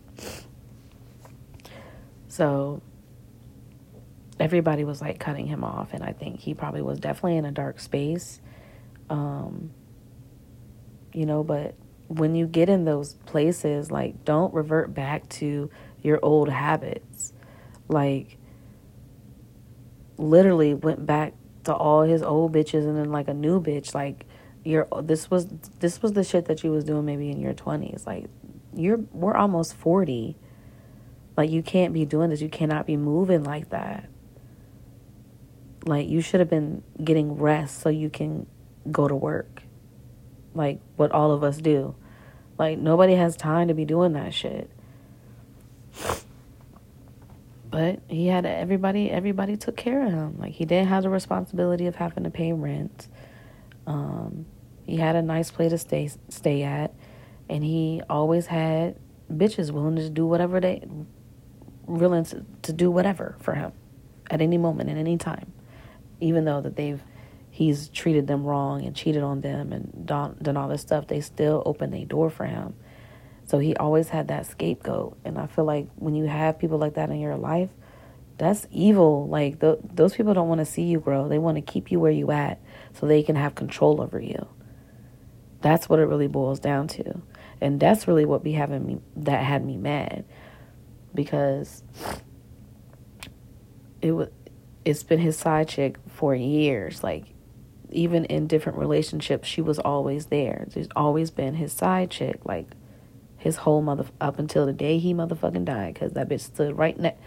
So 2.38 2.82
everybody 4.40 4.84
was 4.84 5.02
like 5.02 5.20
cutting 5.20 5.48
him 5.48 5.64
off 5.64 5.94
and 5.94 6.04
I 6.04 6.14
think 6.14 6.40
he 6.40 6.54
probably 6.54 6.84
was 6.84 7.00
definitely 7.00 7.38
in 7.38 7.46
a 7.46 7.52
dark 7.52 7.80
space 7.80 8.40
um, 9.10 9.72
you 11.14 11.26
know, 11.26 11.44
but 11.44 11.76
when 12.08 12.36
you 12.36 12.48
get 12.48 12.70
in 12.70 12.86
those 12.86 13.16
places, 13.26 13.92
like, 13.92 14.24
don't 14.26 14.54
revert 14.54 14.94
back 14.94 15.28
to 15.30 15.70
your 16.02 16.20
old 16.22 16.50
habits. 16.50 17.34
Like, 17.88 18.38
literally 20.18 20.74
went 20.74 21.06
back 21.06 21.34
to 21.66 21.74
all 21.74 22.04
his 22.04 22.22
old 22.22 22.54
bitches 22.54 22.88
and 22.88 22.98
then 22.98 23.12
like 23.12 23.28
a 23.28 23.34
new 23.34 23.62
bitch. 23.62 23.94
Like, 23.94 24.26
you're 24.64 24.88
this 25.02 25.32
was 25.32 25.48
this 25.80 26.02
was 26.02 26.14
the 26.14 26.24
shit 26.24 26.46
that 26.46 26.64
you 26.64 26.72
was 26.72 26.84
doing 26.84 27.06
maybe 27.06 27.30
in 27.30 27.40
your 27.40 27.54
twenties. 27.54 28.06
Like, 28.06 28.26
you're 28.76 28.98
we're 29.12 29.36
almost 29.36 29.76
forty. 29.76 30.38
Like, 31.38 31.50
you 31.50 31.64
can't 31.64 31.94
be 31.94 32.04
doing 32.04 32.32
this. 32.32 32.42
You 32.42 32.50
cannot 32.50 32.86
be 32.86 32.98
moving 32.98 33.44
like 33.44 33.70
that. 33.70 34.10
Like, 35.86 36.10
you 36.10 36.20
should 36.20 36.42
have 36.42 36.50
been 36.50 36.84
getting 37.02 37.38
rest 37.38 37.80
so 37.80 37.88
you 37.88 38.10
can 38.10 38.48
go 38.92 39.08
to 39.08 39.16
work. 39.16 39.64
Like 40.54 40.80
what 40.96 41.12
all 41.12 41.32
of 41.32 41.44
us 41.44 41.58
do. 41.58 41.96
Like 42.58 42.80
nobody 42.80 43.14
has 43.14 43.38
time 43.38 43.68
to 43.68 43.74
be 43.74 43.86
doing 43.86 44.14
that 44.14 44.34
shit. 44.34 44.70
But 47.70 48.00
he 48.08 48.28
had 48.28 48.46
everybody 48.46 49.12
everybody 49.12 49.56
took 49.58 49.78
care 49.78 50.06
of 50.06 50.12
him. 50.12 50.38
Like 50.40 50.54
he 50.54 50.66
didn't 50.66 50.88
have 50.88 51.04
the 51.04 51.10
responsibility 51.10 51.86
of 51.86 51.96
having 51.96 52.24
to 52.24 52.32
pay 52.32 52.54
rent. 52.54 53.08
Um, 53.86 54.46
he 54.86 54.98
had 54.98 55.16
a 55.16 55.22
nice 55.22 55.52
place 55.52 55.72
to 55.72 55.78
stay 55.78 56.10
stay 56.30 56.64
at 56.64 56.94
and 57.50 57.64
he 57.64 58.02
always 58.10 58.48
had 58.48 58.98
bitches 59.32 59.72
willing 59.72 59.98
to 59.98 60.10
do 60.10 60.26
whatever 60.26 60.60
they 60.60 60.82
willing 61.88 62.24
to, 62.26 62.46
to 62.62 62.72
do 62.72 62.92
whatever 62.92 63.36
for 63.40 63.56
him 63.56 63.72
at 64.30 64.42
any 64.42 64.58
moment 64.58 64.90
at 64.90 64.98
any 64.98 65.18
time 65.18 65.52
even 66.20 66.46
though 66.46 66.62
that 66.62 66.76
they've 66.76 67.02
he's 67.50 67.90
treated 67.90 68.28
them 68.28 68.44
wrong 68.44 68.86
and 68.86 68.96
cheated 68.96 69.24
on 69.24 69.42
them 69.42 69.74
and 69.74 70.06
done, 70.06 70.38
done 70.42 70.56
all 70.56 70.68
this 70.68 70.82
stuff, 70.82 71.08
they 71.08 71.20
still 71.20 71.64
open 71.66 71.92
a 71.94 72.06
door 72.06 72.30
for 72.30 72.46
him. 72.46 72.76
So 73.46 73.58
he 73.58 73.76
always 73.76 74.10
had 74.10 74.28
that 74.28 74.46
scapegoat. 74.46 75.18
And 75.26 75.40
I 75.40 75.48
feel 75.48 75.66
like 75.66 75.88
when 75.96 76.14
you 76.14 76.26
have 76.26 76.60
people 76.60 76.78
like 76.78 76.94
that 76.96 77.10
in 77.10 77.20
your 77.20 77.36
life, 77.36 77.70
that's 78.38 78.68
evil. 78.70 79.28
Like 79.28 79.60
the, 79.60 79.80
those 79.82 80.14
people 80.14 80.36
don't 80.36 80.50
want 80.50 80.60
to 80.60 80.66
see 80.66 80.84
you 80.84 81.00
grow. 81.00 81.28
They 81.28 81.40
want 81.40 81.56
to 81.56 81.62
keep 81.62 81.92
you 81.92 82.00
where 82.00 82.12
you 82.12 82.30
at 82.30 82.62
so 82.94 83.08
they 83.08 83.24
can 83.24 83.36
have 83.36 83.56
control 83.56 84.02
over 84.02 84.20
you. 84.20 84.48
That's 85.62 85.90
what 85.90 85.98
it 85.98 86.06
really 86.06 86.28
boils 86.28 86.60
down 86.60 86.88
to. 86.90 87.22
And 87.60 87.80
that's 87.80 88.08
really 88.08 88.26
what 88.26 88.44
be 88.44 88.52
having 88.52 88.86
me 88.86 89.00
that 89.16 89.44
had 89.44 89.66
me 89.66 89.78
mad 89.78 90.26
because 91.18 91.82
it 94.02 94.12
was 94.12 94.30
it's 94.86 95.04
been 95.04 95.20
his 95.20 95.36
side 95.36 95.68
chick 95.68 95.98
for 96.08 96.34
years. 96.34 97.04
Like 97.04 97.26
even 97.90 98.24
in 98.26 98.48
different 98.48 98.78
relationships, 98.78 99.48
she 99.50 99.60
was 99.60 99.80
always 99.80 100.28
there. 100.28 100.68
She's 100.74 100.88
always 100.96 101.32
been 101.32 101.56
his 101.56 101.74
side 101.74 102.12
chick, 102.12 102.46
like 102.46 102.68
his 103.38 103.58
whole 103.58 103.82
mother 103.82 104.06
up 104.22 104.40
until 104.40 104.66
the 104.66 104.74
day 104.74 105.00
he 105.00 105.14
motherfucking 105.14 105.66
died, 105.66 105.96
because 105.96 106.14
that 106.14 106.30
bitch 106.30 106.42
stood 106.42 106.78
right 106.78 106.98
next, 106.98 107.20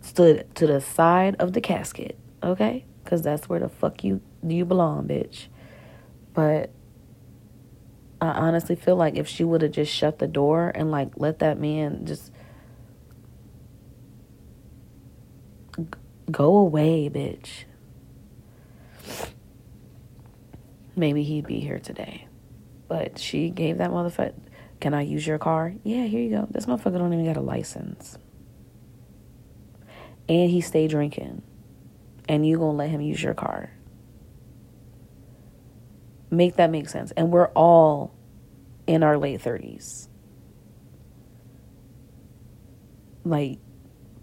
stood 0.00 0.52
to 0.56 0.66
the 0.66 0.80
side 0.80 1.36
of 1.38 1.52
the 1.52 1.60
casket, 1.60 2.18
okay? 2.42 2.84
Because 3.04 3.22
that's 3.22 3.48
where 3.48 3.60
the 3.60 3.68
fuck 3.68 4.02
you 4.02 4.22
you 4.42 4.64
belong, 4.64 5.06
bitch. 5.06 5.48
But 6.32 6.70
I 8.20 8.28
honestly 8.28 8.74
feel 8.74 8.96
like 8.96 9.16
if 9.16 9.28
she 9.28 9.44
would 9.44 9.60
have 9.60 9.72
just 9.72 9.92
shut 9.92 10.18
the 10.18 10.26
door 10.26 10.72
and 10.74 10.90
like 10.90 11.10
let 11.16 11.38
that 11.40 11.60
man 11.60 12.06
just 12.06 12.32
go 16.30 16.56
away, 16.56 17.08
bitch. 17.08 17.64
maybe 20.98 21.22
he'd 21.22 21.46
be 21.46 21.60
here 21.60 21.78
today. 21.78 22.26
But 22.88 23.18
she 23.18 23.50
gave 23.50 23.78
that 23.78 23.90
motherfucker, 23.90 24.34
can 24.80 24.94
I 24.94 25.02
use 25.02 25.26
your 25.26 25.38
car? 25.38 25.74
Yeah, 25.84 26.04
here 26.04 26.20
you 26.20 26.30
go. 26.30 26.48
This 26.50 26.66
motherfucker 26.66 26.98
don't 26.98 27.12
even 27.12 27.24
got 27.24 27.36
a 27.36 27.42
license. 27.42 28.18
And 30.28 30.50
he 30.50 30.60
stay 30.60 30.88
drinking. 30.88 31.42
And 32.28 32.46
you 32.46 32.58
gonna 32.58 32.76
let 32.76 32.90
him 32.90 33.00
use 33.00 33.22
your 33.22 33.34
car. 33.34 33.70
Make 36.30 36.56
that 36.56 36.70
make 36.70 36.88
sense. 36.88 37.10
And 37.12 37.30
we're 37.30 37.48
all 37.48 38.14
in 38.86 39.02
our 39.02 39.16
late 39.16 39.40
30s. 39.40 40.08
Like, 43.24 43.58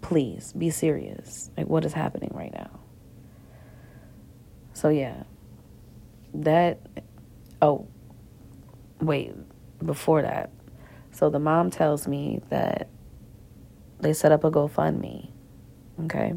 please 0.06 0.52
be 0.52 0.70
serious. 0.70 1.50
Like, 1.56 1.66
what 1.66 1.84
is 1.84 1.92
happening 1.92 2.30
right 2.32 2.52
now? 2.52 2.80
So, 4.72 4.88
yeah, 4.88 5.24
that 6.34 6.80
oh 7.62 7.86
wait 9.00 9.32
before 9.84 10.22
that 10.22 10.50
so 11.10 11.30
the 11.30 11.38
mom 11.38 11.70
tells 11.70 12.06
me 12.06 12.40
that 12.50 12.88
they 14.00 14.12
set 14.12 14.32
up 14.32 14.44
a 14.44 14.50
gofundme 14.50 15.30
okay 16.04 16.34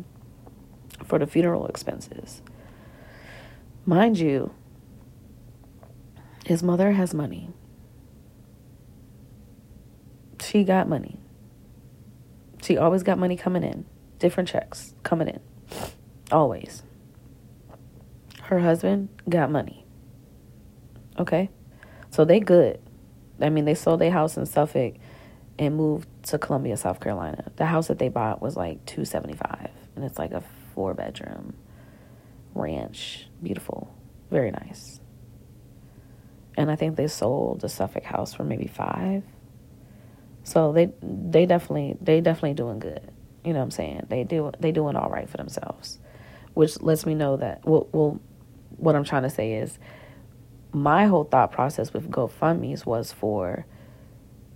for 1.03 1.19
the 1.19 1.27
funeral 1.27 1.67
expenses 1.67 2.41
Mind 3.85 4.19
you, 4.19 4.53
his 6.45 6.61
mother 6.61 6.91
has 6.91 7.13
money. 7.13 7.49
She 10.41 10.63
got 10.63 10.87
money. 10.87 11.18
She 12.61 12.77
always 12.77 13.03
got 13.03 13.17
money 13.17 13.37
coming 13.37 13.63
in, 13.63 13.85
different 14.19 14.49
checks 14.49 14.93
coming 15.03 15.27
in, 15.27 15.39
always. 16.31 16.83
Her 18.43 18.59
husband 18.59 19.09
got 19.27 19.51
money. 19.51 19.85
Okay? 21.17 21.49
So 22.09 22.25
they 22.25 22.39
good. 22.39 22.79
I 23.39 23.49
mean, 23.49 23.65
they 23.65 23.75
sold 23.75 24.01
their 24.01 24.11
house 24.11 24.37
in 24.37 24.45
Suffolk 24.45 24.95
and 25.57 25.75
moved 25.75 26.07
to 26.23 26.37
Columbia, 26.37 26.75
South 26.77 26.99
Carolina. 26.99 27.51
The 27.55 27.65
house 27.65 27.87
that 27.87 27.99
they 27.99 28.09
bought 28.09 28.41
was 28.41 28.55
like 28.55 28.85
275 28.85 29.69
and 29.95 30.05
it's 30.05 30.17
like 30.17 30.31
a 30.31 30.43
four 30.73 30.93
bedroom 30.93 31.53
ranch. 32.53 33.27
Beautiful. 33.41 33.93
Very 34.31 34.51
nice. 34.51 34.99
And 36.57 36.69
I 36.71 36.75
think 36.75 36.95
they 36.95 37.07
sold 37.07 37.61
the 37.61 37.69
Suffolk 37.69 38.03
house 38.03 38.33
for 38.33 38.43
maybe 38.43 38.67
5. 38.67 39.23
So 40.49 40.71
they 40.71 40.89
they 41.03 41.45
definitely 41.45 41.95
they 42.01 42.21
definitely 42.21 42.55
doing 42.55 42.79
good. 42.79 43.11
You 43.45 43.53
know 43.53 43.59
what 43.59 43.65
I'm 43.65 43.71
saying? 43.71 44.07
They 44.09 44.23
do 44.23 44.51
they 44.59 44.71
doing 44.71 44.95
all 44.95 45.07
right 45.07 45.29
for 45.29 45.37
themselves. 45.37 45.99
Which 46.55 46.81
lets 46.81 47.05
me 47.05 47.13
know 47.13 47.37
that 47.37 47.63
well, 47.65 47.87
well 47.91 48.19
what 48.77 48.95
I'm 48.95 49.03
trying 49.03 49.21
to 49.23 49.29
say 49.29 49.53
is 49.53 49.77
my 50.71 51.05
whole 51.05 51.23
thought 51.23 51.51
process 51.51 51.93
with 51.93 52.09
GoFundMe's 52.09 52.83
was 52.83 53.13
for 53.13 53.67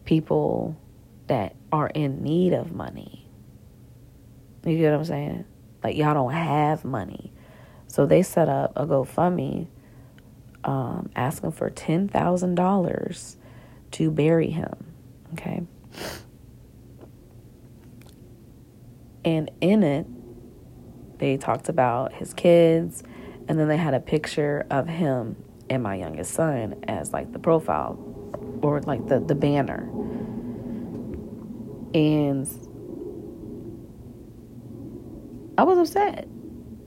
people 0.04 0.76
that 1.28 1.56
are 1.72 1.90
in 1.90 2.24
need 2.24 2.54
of 2.54 2.72
money. 2.72 3.28
You 4.66 4.76
get 4.76 4.94
what 4.94 4.98
I'm 4.98 5.06
saying? 5.06 5.46
Like 5.84 5.96
y'all 5.96 6.16
don't 6.16 6.34
have 6.34 6.84
money. 6.84 7.32
So 7.86 8.08
they 8.08 8.24
set 8.24 8.50
up 8.50 8.74
a 8.76 8.88
GoFundMe 8.88 9.68
um, 10.64 11.12
asking 11.16 11.52
for 11.52 11.70
$10,000 11.70 13.36
to 13.92 14.10
bury 14.10 14.50
him. 14.50 14.94
Okay. 15.34 15.68
And 19.26 19.50
in 19.62 19.84
it, 19.84 20.06
they 21.20 21.38
talked 21.38 21.70
about 21.70 22.14
his 22.14 22.34
kids, 22.34 23.04
and 23.48 23.58
then 23.60 23.68
they 23.68 23.78
had 23.78 23.94
a 23.94 24.00
picture 24.00 24.66
of 24.70 24.88
him 24.88 25.38
and 25.70 25.82
my 25.82 25.96
youngest 25.96 26.34
son 26.34 26.84
as 26.88 27.14
like 27.14 27.32
the 27.32 27.40
profile 27.40 27.98
or 28.62 28.82
like 28.82 29.08
the, 29.08 29.20
the 29.20 29.36
banner. 29.36 29.90
And 31.94 32.48
I 35.58 35.64
was 35.64 35.78
upset. 35.78 36.28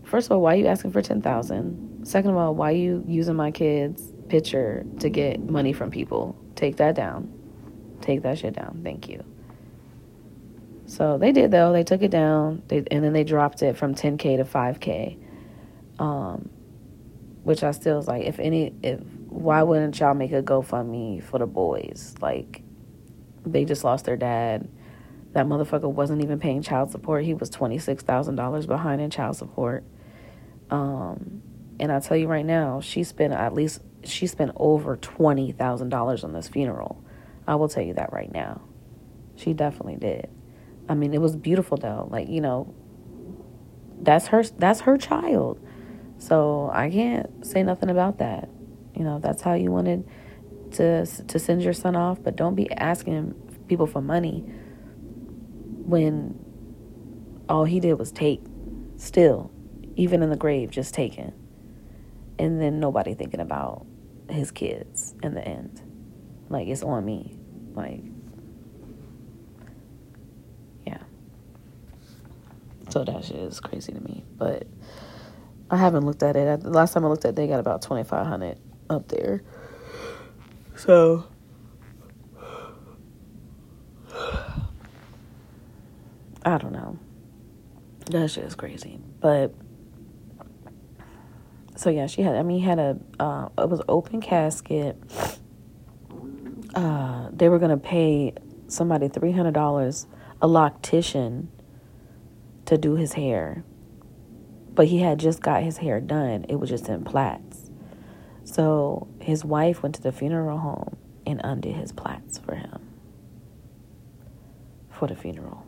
First 0.04 0.26
of 0.26 0.32
all, 0.32 0.40
why 0.40 0.54
are 0.54 0.56
you 0.56 0.66
asking 0.66 0.92
for 0.92 1.02
10000 1.02 1.86
Second 2.06 2.30
of 2.30 2.36
all, 2.36 2.54
why 2.54 2.70
are 2.72 2.76
you 2.76 3.04
using 3.08 3.34
my 3.34 3.50
kid's 3.50 4.12
picture 4.28 4.86
to 5.00 5.08
get 5.08 5.40
money 5.40 5.72
from 5.72 5.90
people? 5.90 6.40
Take 6.54 6.76
that 6.76 6.94
down. 6.94 7.35
Take 8.00 8.22
that 8.22 8.38
shit 8.38 8.54
down. 8.54 8.80
Thank 8.82 9.08
you. 9.08 9.24
So 10.86 11.18
they 11.18 11.32
did 11.32 11.50
though. 11.50 11.72
They 11.72 11.84
took 11.84 12.02
it 12.02 12.10
down. 12.10 12.62
They, 12.68 12.84
and 12.90 13.04
then 13.04 13.12
they 13.12 13.24
dropped 13.24 13.62
it 13.62 13.76
from 13.76 13.94
10k 13.94 14.36
to 14.38 14.44
5k. 14.44 15.18
Um, 15.98 16.50
which 17.42 17.62
I 17.62 17.70
still 17.70 17.96
was 17.96 18.08
like, 18.08 18.24
if 18.24 18.38
any, 18.38 18.74
if 18.82 19.00
why 19.28 19.62
wouldn't 19.62 19.98
y'all 20.00 20.14
make 20.14 20.32
a 20.32 20.42
GoFundMe 20.42 21.22
for 21.22 21.38
the 21.38 21.46
boys? 21.46 22.14
Like, 22.20 22.62
they 23.44 23.64
just 23.64 23.84
lost 23.84 24.04
their 24.04 24.16
dad. 24.16 24.68
That 25.32 25.46
motherfucker 25.46 25.90
wasn't 25.90 26.24
even 26.24 26.40
paying 26.40 26.62
child 26.62 26.90
support. 26.90 27.24
He 27.24 27.34
was 27.34 27.50
twenty 27.50 27.78
six 27.78 28.02
thousand 28.02 28.36
dollars 28.36 28.66
behind 28.66 29.00
in 29.00 29.10
child 29.10 29.36
support. 29.36 29.84
Um, 30.70 31.42
and 31.78 31.92
I 31.92 32.00
tell 32.00 32.16
you 32.16 32.26
right 32.26 32.44
now, 32.44 32.80
she 32.80 33.04
spent 33.04 33.32
at 33.32 33.52
least 33.52 33.80
she 34.02 34.26
spent 34.26 34.52
over 34.56 34.96
twenty 34.96 35.52
thousand 35.52 35.90
dollars 35.90 36.24
on 36.24 36.32
this 36.32 36.48
funeral. 36.48 37.02
I 37.46 37.54
will 37.54 37.68
tell 37.68 37.82
you 37.82 37.94
that 37.94 38.12
right 38.12 38.32
now. 38.32 38.62
She 39.36 39.52
definitely 39.52 39.96
did. 39.96 40.28
I 40.88 40.94
mean, 40.94 41.14
it 41.14 41.20
was 41.20 41.36
beautiful 41.36 41.76
though. 41.76 42.08
Like 42.10 42.28
you 42.28 42.40
know, 42.40 42.74
that's 44.00 44.28
her. 44.28 44.42
That's 44.42 44.80
her 44.80 44.96
child. 44.96 45.60
So 46.18 46.70
I 46.72 46.90
can't 46.90 47.44
say 47.46 47.62
nothing 47.62 47.90
about 47.90 48.18
that. 48.18 48.48
You 48.94 49.04
know, 49.04 49.18
that's 49.18 49.42
how 49.42 49.54
you 49.54 49.70
wanted 49.70 50.08
to 50.72 51.06
to 51.06 51.38
send 51.38 51.62
your 51.62 51.72
son 51.72 51.96
off, 51.96 52.22
but 52.22 52.36
don't 52.36 52.54
be 52.54 52.70
asking 52.72 53.34
people 53.68 53.86
for 53.86 54.00
money 54.00 54.44
when 55.86 56.38
all 57.48 57.64
he 57.64 57.80
did 57.80 57.94
was 57.94 58.10
take 58.10 58.40
still 58.96 59.50
even 59.94 60.22
in 60.22 60.30
the 60.30 60.36
grave 60.36 60.70
just 60.70 60.92
taken 60.92 61.32
and 62.38 62.60
then 62.60 62.80
nobody 62.80 63.14
thinking 63.14 63.40
about 63.40 63.86
his 64.28 64.50
kids 64.50 65.14
in 65.22 65.34
the 65.34 65.46
end 65.46 65.80
like 66.48 66.66
it's 66.66 66.82
on 66.82 67.04
me 67.04 67.35
like 67.76 68.00
yeah 70.86 70.98
so 72.88 73.04
that 73.04 73.24
shit 73.24 73.36
is 73.36 73.60
crazy 73.60 73.92
to 73.92 74.00
me 74.00 74.24
but 74.36 74.66
i 75.70 75.76
haven't 75.76 76.04
looked 76.04 76.22
at 76.22 76.36
it 76.36 76.60
the 76.60 76.70
last 76.70 76.94
time 76.94 77.04
i 77.04 77.08
looked 77.08 77.24
at 77.24 77.30
it 77.30 77.36
they 77.36 77.46
got 77.46 77.60
about 77.60 77.82
2500 77.82 78.58
up 78.90 79.06
there 79.08 79.42
so 80.74 81.24
I 86.46 86.58
don't 86.58 86.72
know. 86.72 86.96
That 88.10 88.30
shit 88.30 88.44
is 88.44 88.54
crazy. 88.54 89.00
But 89.20 89.52
so 91.74 91.90
yeah, 91.90 92.06
she 92.06 92.22
had. 92.22 92.36
I 92.36 92.42
mean, 92.44 92.62
had 92.62 92.78
a. 92.78 92.98
Uh, 93.18 93.48
it 93.58 93.68
was 93.68 93.82
open 93.88 94.20
casket. 94.20 94.96
Uh, 96.74 97.28
they 97.32 97.48
were 97.48 97.58
gonna 97.58 97.76
pay 97.76 98.34
somebody 98.68 99.08
three 99.08 99.32
hundred 99.32 99.54
dollars, 99.54 100.06
a 100.42 100.48
loctician, 100.48 101.48
to 102.66 102.76
do 102.76 102.94
his 102.96 103.14
hair. 103.14 103.64
But 104.74 104.88
he 104.88 104.98
had 105.00 105.18
just 105.18 105.40
got 105.40 105.62
his 105.62 105.78
hair 105.78 106.00
done. 106.00 106.44
It 106.48 106.56
was 106.56 106.68
just 106.68 106.88
in 106.88 107.04
plaits. 107.04 107.70
So 108.44 109.08
his 109.20 109.44
wife 109.44 109.82
went 109.82 109.94
to 109.96 110.02
the 110.02 110.12
funeral 110.12 110.58
home 110.58 110.96
and 111.26 111.40
undid 111.42 111.74
his 111.74 111.92
plaits 111.92 112.38
for 112.38 112.54
him 112.54 112.86
for 114.90 115.08
the 115.08 115.14
funeral. 115.14 115.66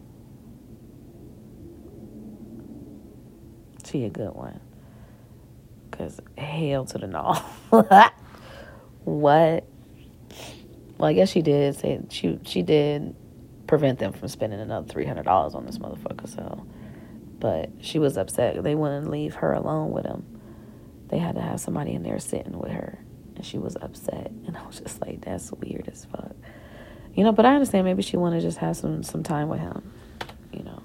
She 3.85 4.05
a 4.05 4.11
good 4.11 4.35
one. 4.35 4.61
Cause 5.91 6.21
hell 6.37 6.85
to 6.87 6.99
the 6.99 7.07
no. 7.07 7.33
what? 9.05 9.65
Well, 10.99 11.09
I 11.09 11.13
guess 11.13 11.31
she 11.31 11.43
did 11.43 11.77
say 11.77 12.01
she 12.11 12.39
she 12.45 12.63
did 12.63 13.15
prevent 13.67 14.01
them 14.01 14.13
from 14.13 14.29
spending 14.29 14.61
another 14.61 14.87
three 14.87 15.07
hundred 15.07 15.25
dollars 15.25 15.55
on 15.55 15.65
this 15.65 15.79
motherfucker. 15.79 16.29
So, 16.29 16.67
but 17.39 17.71
she 17.81 18.01
was 18.01 18.17
upset. 18.19 18.63
They 18.63 18.75
wouldn't 18.75 19.09
leave 19.09 19.37
her 19.37 19.53
alone 19.53 19.93
with 19.93 20.05
him. 20.05 20.25
They 21.09 21.19
had 21.19 21.37
to 21.37 21.41
have 21.41 21.61
somebody 21.61 21.93
in 21.93 22.03
there 22.03 22.19
sitting 22.19 22.59
with 22.59 22.73
her, 22.73 22.99
and 23.37 23.45
she 23.47 23.59
was 23.59 23.77
upset. 23.81 24.33
And 24.47 24.57
I 24.57 24.67
was 24.67 24.81
just 24.81 25.01
like, 25.01 25.21
that's 25.21 25.53
weird 25.53 25.89
as 25.91 26.05
fuck. 26.05 26.35
You 27.15 27.25
know, 27.25 27.33
but 27.33 27.47
I 27.47 27.55
understand. 27.55 27.85
Maybe 27.85 28.03
she 28.03 28.17
wanted 28.17 28.41
to 28.41 28.47
just 28.47 28.59
have 28.59 28.77
some 28.77 29.05
some 29.05 29.23
time 29.23 29.49
with 29.49 29.61
him. 29.61 29.93
You 30.53 30.65
know. 30.65 30.83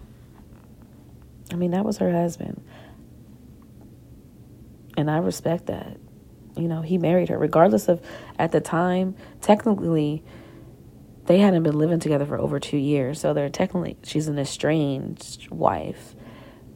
I 1.52 1.56
mean, 1.56 1.72
that 1.72 1.84
was 1.84 1.98
her 1.98 2.12
husband. 2.12 2.64
And 4.96 5.10
I 5.10 5.18
respect 5.18 5.66
that. 5.68 5.98
You 6.56 6.68
know, 6.68 6.82
he 6.82 6.98
married 6.98 7.30
her, 7.30 7.38
regardless 7.38 7.88
of 7.88 8.02
at 8.38 8.52
the 8.52 8.62
time, 8.62 9.16
technically, 9.42 10.24
they 11.26 11.40
hadn't 11.40 11.64
been 11.64 11.78
living 11.78 12.00
together 12.00 12.26
for 12.26 12.38
over 12.38 12.60
two 12.60 12.78
years. 12.78 13.20
So 13.20 13.34
they're 13.34 13.50
technically, 13.50 13.98
she's 14.04 14.28
an 14.28 14.38
estranged 14.38 15.50
wife. 15.50 16.16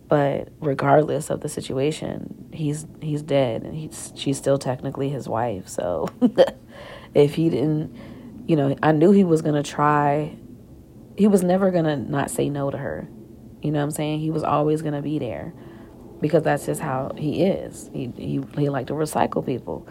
But 0.07 0.49
regardless 0.61 1.29
of 1.29 1.41
the 1.41 1.49
situation, 1.49 2.49
he's 2.53 2.85
he's 3.01 3.21
dead, 3.21 3.63
and 3.63 3.75
he's 3.75 4.13
she's 4.15 4.37
still 4.37 4.57
technically 4.57 5.09
his 5.09 5.27
wife. 5.27 5.67
So 5.67 6.07
if 7.13 7.35
he 7.35 7.49
didn't, 7.49 7.93
you 8.47 8.55
know, 8.55 8.73
I 8.81 8.93
knew 8.93 9.11
he 9.11 9.25
was 9.25 9.41
gonna 9.41 9.63
try. 9.63 10.37
He 11.17 11.27
was 11.27 11.43
never 11.43 11.71
gonna 11.71 11.97
not 11.97 12.31
say 12.31 12.47
no 12.49 12.71
to 12.71 12.77
her. 12.77 13.09
You 13.61 13.71
know 13.71 13.79
what 13.79 13.85
I'm 13.85 13.91
saying? 13.91 14.21
He 14.21 14.31
was 14.31 14.43
always 14.43 14.81
gonna 14.81 15.01
be 15.01 15.19
there 15.19 15.53
because 16.21 16.43
that's 16.43 16.65
just 16.65 16.81
how 16.81 17.11
he 17.17 17.43
is. 17.43 17.89
He 17.93 18.11
he 18.17 18.41
he 18.57 18.69
like 18.69 18.87
to 18.87 18.93
recycle 18.93 19.45
people. 19.45 19.87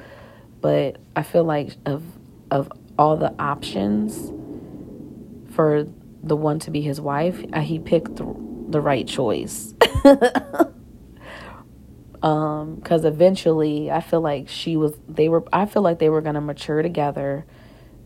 But 0.61 0.97
I 1.15 1.23
feel 1.23 1.45
like 1.45 1.77
of 1.85 2.03
of 2.51 2.73
all 2.99 3.17
the 3.17 3.33
options 3.39 4.33
for 5.55 5.87
the 6.23 6.37
one 6.37 6.59
to 6.61 6.71
be 6.71 6.81
his 6.81 7.01
wife, 7.01 7.45
uh, 7.53 7.61
he 7.61 7.79
picked 7.79 8.17
the, 8.17 8.25
the 8.69 8.81
right 8.81 9.07
choice. 9.07 9.75
um 12.23 12.81
cuz 12.81 13.05
eventually 13.05 13.91
I 13.91 14.01
feel 14.01 14.23
like 14.23 14.49
she 14.49 14.77
was 14.77 14.99
they 15.07 15.29
were 15.29 15.45
I 15.53 15.67
feel 15.67 15.83
like 15.83 15.99
they 15.99 16.09
were 16.09 16.23
going 16.23 16.35
to 16.35 16.41
mature 16.41 16.83
together, 16.83 17.45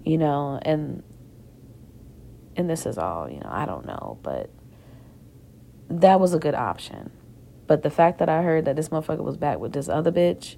you 0.04 0.18
know, 0.18 0.58
and 0.62 1.02
and 2.56 2.68
this 2.68 2.84
is 2.84 2.98
all, 2.98 3.30
you 3.30 3.38
know, 3.40 3.48
I 3.48 3.64
don't 3.64 3.86
know, 3.86 4.18
but 4.22 4.50
that 5.88 6.20
was 6.20 6.34
a 6.34 6.38
good 6.38 6.54
option 6.54 7.10
but 7.70 7.84
the 7.84 7.90
fact 7.90 8.18
that 8.18 8.28
I 8.28 8.42
heard 8.42 8.64
that 8.64 8.74
this 8.74 8.88
motherfucker 8.88 9.22
was 9.22 9.36
back 9.36 9.60
with 9.60 9.72
this 9.72 9.88
other 9.88 10.10
bitch, 10.10 10.56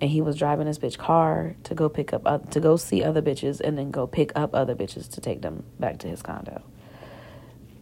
and 0.00 0.10
he 0.10 0.20
was 0.20 0.34
driving 0.34 0.66
his 0.66 0.76
bitch 0.76 0.98
car 0.98 1.54
to 1.62 1.72
go 1.72 1.88
pick 1.88 2.12
up 2.12 2.22
uh, 2.26 2.38
to 2.38 2.58
go 2.58 2.74
see 2.74 3.04
other 3.04 3.22
bitches 3.22 3.60
and 3.60 3.78
then 3.78 3.92
go 3.92 4.08
pick 4.08 4.32
up 4.34 4.52
other 4.52 4.74
bitches 4.74 5.08
to 5.12 5.20
take 5.20 5.42
them 5.42 5.62
back 5.78 5.98
to 6.00 6.08
his 6.08 6.20
condo. 6.20 6.60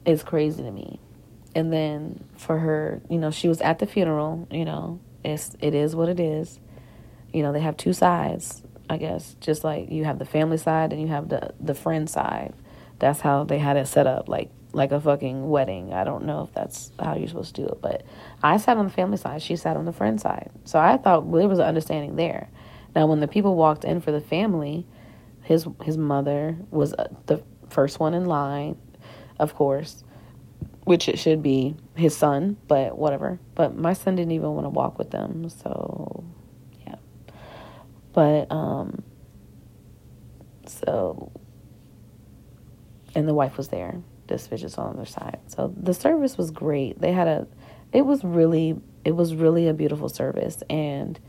It's 0.04 0.22
crazy 0.22 0.62
to 0.62 0.70
me. 0.70 1.00
And 1.54 1.72
then 1.72 2.22
for 2.36 2.58
her, 2.58 3.00
you 3.08 3.16
know, 3.16 3.30
she 3.30 3.48
was 3.48 3.62
at 3.62 3.78
the 3.78 3.86
funeral, 3.86 4.46
you 4.50 4.66
know, 4.66 5.00
it's 5.24 5.56
it 5.60 5.74
is 5.74 5.96
what 5.96 6.10
it 6.10 6.20
is. 6.20 6.60
You 7.32 7.42
know, 7.42 7.54
they 7.54 7.60
have 7.60 7.78
two 7.78 7.94
sides, 7.94 8.62
I 8.90 8.98
guess. 8.98 9.36
Just 9.40 9.64
like 9.64 9.90
you 9.90 10.04
have 10.04 10.18
the 10.18 10.26
family 10.26 10.58
side 10.58 10.92
and 10.92 11.00
you 11.00 11.08
have 11.08 11.30
the 11.30 11.54
the 11.58 11.74
friend 11.74 12.10
side. 12.10 12.52
That's 12.98 13.20
how 13.20 13.44
they 13.44 13.58
had 13.58 13.78
it 13.78 13.88
set 13.88 14.06
up, 14.06 14.28
like 14.28 14.50
like 14.72 14.92
a 14.92 15.00
fucking 15.00 15.48
wedding. 15.48 15.92
I 15.92 16.04
don't 16.04 16.24
know 16.24 16.44
if 16.44 16.54
that's 16.54 16.92
how 16.98 17.16
you're 17.16 17.28
supposed 17.28 17.54
to 17.56 17.62
do 17.62 17.68
it, 17.68 17.80
but 17.80 18.04
I 18.42 18.56
sat 18.56 18.76
on 18.76 18.84
the 18.84 18.92
family 18.92 19.16
side. 19.16 19.42
She 19.42 19.56
sat 19.56 19.76
on 19.76 19.84
the 19.84 19.92
friend 19.92 20.20
side. 20.20 20.50
So 20.64 20.78
I 20.78 20.96
thought 20.96 21.24
well, 21.24 21.40
there 21.40 21.48
was 21.48 21.58
an 21.58 21.66
understanding 21.66 22.16
there. 22.16 22.48
Now, 22.94 23.06
when 23.06 23.20
the 23.20 23.28
people 23.28 23.56
walked 23.56 23.84
in 23.84 24.00
for 24.00 24.12
the 24.12 24.20
family, 24.20 24.86
his 25.42 25.66
his 25.82 25.96
mother 25.96 26.56
was 26.70 26.92
uh, 26.94 27.08
the 27.26 27.42
first 27.68 28.00
one 28.00 28.14
in 28.14 28.26
line, 28.26 28.76
of 29.38 29.54
course, 29.54 30.04
which 30.84 31.08
it 31.08 31.18
should 31.18 31.42
be 31.42 31.76
his 31.94 32.16
son, 32.16 32.56
but 32.68 32.96
whatever. 32.96 33.38
But 33.54 33.76
my 33.76 33.92
son 33.92 34.16
didn't 34.16 34.32
even 34.32 34.50
want 34.54 34.66
to 34.66 34.70
walk 34.70 34.98
with 34.98 35.10
them, 35.10 35.48
so 35.48 36.24
yeah. 36.86 36.96
But 38.12 38.50
um, 38.50 39.02
so 40.66 41.32
and 43.14 43.26
the 43.26 43.34
wife 43.34 43.56
was 43.56 43.68
there 43.68 44.00
this 44.30 44.48
bitch 44.48 44.64
is 44.64 44.78
on 44.78 44.94
the 44.94 45.02
other 45.02 45.10
side. 45.10 45.40
So 45.48 45.74
the 45.76 45.92
service 45.92 46.38
was 46.38 46.50
great. 46.50 47.00
They 47.00 47.12
had 47.12 47.28
a, 47.28 47.46
it 47.92 48.06
was 48.06 48.24
really, 48.24 48.80
it 49.04 49.12
was 49.12 49.34
really 49.34 49.68
a 49.68 49.74
beautiful 49.74 50.08
service. 50.08 50.62
And 50.70 51.20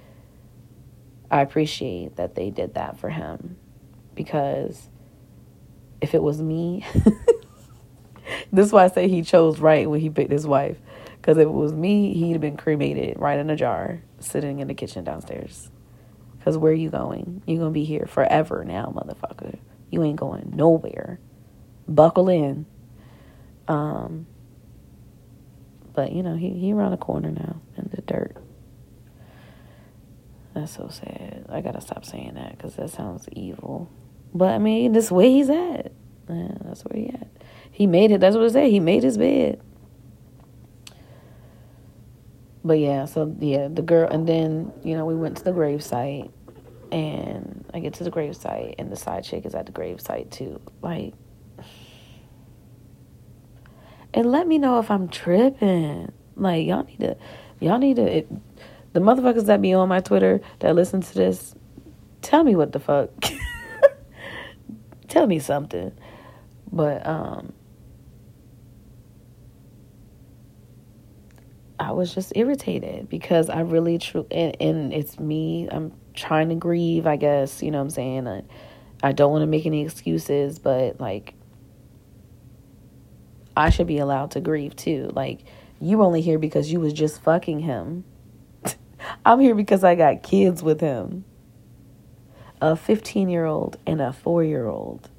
I 1.29 1.41
appreciate 1.41 2.15
that 2.15 2.35
they 2.35 2.49
did 2.49 2.75
that 2.75 2.97
for 2.97 3.09
him 3.09 3.57
because 4.15 4.89
if 5.99 6.13
it 6.13 6.23
was 6.23 6.41
me, 6.41 6.85
this 8.53 8.67
is 8.67 8.71
why 8.71 8.85
I 8.85 8.87
say 8.87 9.07
he 9.07 9.23
chose 9.23 9.59
right 9.59 9.89
when 9.89 9.99
he 9.99 10.09
picked 10.09 10.31
his 10.31 10.47
wife. 10.47 10.77
Because 11.17 11.37
if 11.37 11.43
it 11.43 11.51
was 11.51 11.73
me, 11.73 12.13
he'd 12.13 12.31
have 12.31 12.41
been 12.41 12.57
cremated 12.57 13.19
right 13.19 13.37
in 13.37 13.49
a 13.49 13.55
jar, 13.55 14.01
sitting 14.19 14.59
in 14.59 14.67
the 14.67 14.73
kitchen 14.73 15.03
downstairs. 15.03 15.69
Because 16.39 16.57
where 16.57 16.71
are 16.71 16.75
you 16.75 16.89
going? 16.89 17.43
You're 17.45 17.59
going 17.59 17.69
to 17.69 17.73
be 17.73 17.85
here 17.85 18.07
forever 18.07 18.65
now, 18.65 18.87
motherfucker. 18.95 19.59
You 19.91 20.03
ain't 20.03 20.15
going 20.15 20.53
nowhere. 20.55 21.19
Buckle 21.87 22.29
in. 22.29 22.65
Um, 23.71 24.27
but 25.93 26.11
you 26.11 26.23
know, 26.23 26.35
he 26.35 26.49
he 26.49 26.73
around 26.73 26.91
the 26.91 26.97
corner 26.97 27.31
now 27.31 27.61
in 27.77 27.89
the 27.95 28.01
dirt. 28.01 28.35
That's 30.53 30.75
so 30.75 30.89
sad. 30.89 31.45
I 31.47 31.61
gotta 31.61 31.79
stop 31.79 32.03
saying 32.03 32.33
that 32.33 32.57
because 32.57 32.75
that 32.75 32.89
sounds 32.89 33.29
evil. 33.31 33.89
But 34.33 34.49
I 34.49 34.57
mean, 34.57 34.91
this 34.91 35.09
way 35.09 35.31
he's 35.31 35.49
at. 35.49 35.93
Yeah, 36.29 36.51
that's 36.65 36.83
where 36.83 37.01
he 37.01 37.09
at. 37.09 37.27
He 37.71 37.87
made 37.87 38.11
it. 38.11 38.19
That's 38.19 38.35
what 38.35 38.45
it 38.45 38.51
said. 38.51 38.69
He 38.69 38.81
made 38.81 39.03
his 39.03 39.17
bed. 39.17 39.61
But 42.63 42.79
yeah, 42.79 43.05
so 43.05 43.33
yeah, 43.39 43.69
the 43.69 43.81
girl, 43.81 44.09
and 44.09 44.27
then 44.27 44.73
you 44.83 44.97
know 44.97 45.05
we 45.05 45.15
went 45.15 45.37
to 45.37 45.43
the 45.45 45.53
grave 45.53 45.81
site, 45.81 46.29
and 46.91 47.65
I 47.73 47.79
get 47.79 47.93
to 47.95 48.03
the 48.03 48.11
grave 48.11 48.35
site, 48.35 48.75
and 48.79 48.91
the 48.91 48.97
side 48.97 49.23
chick 49.23 49.45
is 49.45 49.55
at 49.55 49.65
the 49.65 49.71
grave 49.71 50.01
site 50.01 50.29
too. 50.29 50.59
Like 50.81 51.13
and 54.13 54.31
let 54.31 54.47
me 54.47 54.57
know 54.57 54.79
if 54.79 54.91
I'm 54.91 55.07
tripping. 55.07 56.11
Like 56.35 56.65
y'all 56.65 56.83
need 56.83 56.99
to, 56.99 57.17
y'all 57.59 57.79
need 57.79 57.97
to. 57.97 58.17
It, 58.17 58.31
the 58.93 58.99
motherfuckers 58.99 59.45
that 59.45 59.61
be 59.61 59.73
on 59.73 59.87
my 59.87 60.01
Twitter 60.01 60.41
that 60.59 60.75
listen 60.75 61.01
to 61.01 61.13
this, 61.13 61.55
tell 62.21 62.43
me 62.43 62.55
what 62.55 62.71
the 62.73 62.79
fuck. 62.79 63.09
tell 65.07 65.27
me 65.27 65.39
something. 65.39 65.91
But 66.71 67.05
um, 67.05 67.53
I 71.79 71.91
was 71.91 72.13
just 72.13 72.33
irritated 72.35 73.09
because 73.09 73.49
I 73.49 73.61
really 73.61 73.97
true 73.97 74.27
and, 74.29 74.55
and 74.59 74.93
it's 74.93 75.19
me. 75.19 75.67
I'm 75.71 75.93
trying 76.13 76.49
to 76.49 76.55
grieve. 76.55 77.07
I 77.07 77.15
guess 77.15 77.63
you 77.63 77.71
know 77.71 77.79
what 77.79 77.85
I'm 77.85 77.89
saying. 77.91 78.27
I, 78.27 78.43
I 79.03 79.11
don't 79.13 79.31
want 79.31 79.43
to 79.43 79.47
make 79.47 79.65
any 79.65 79.83
excuses, 79.83 80.59
but 80.59 80.99
like 80.99 81.33
I 83.55 83.69
should 83.69 83.87
be 83.87 83.97
allowed 83.97 84.31
to 84.31 84.41
grieve 84.41 84.75
too. 84.75 85.11
Like, 85.13 85.39
you 85.79 86.01
only 86.03 86.21
here 86.21 86.39
because 86.39 86.71
you 86.71 86.79
was 86.79 86.93
just 86.93 87.21
fucking 87.21 87.59
him. 87.59 88.05
I'm 89.25 89.39
here 89.39 89.55
because 89.55 89.83
I 89.83 89.95
got 89.95 90.23
kids 90.23 90.63
with 90.63 90.79
him. 90.79 91.25
A 92.61 92.75
15 92.75 93.29
year 93.29 93.45
old 93.45 93.77
and 93.85 94.01
a 94.01 94.13
4 94.13 94.43
year 94.43 94.67
old. 94.67 95.09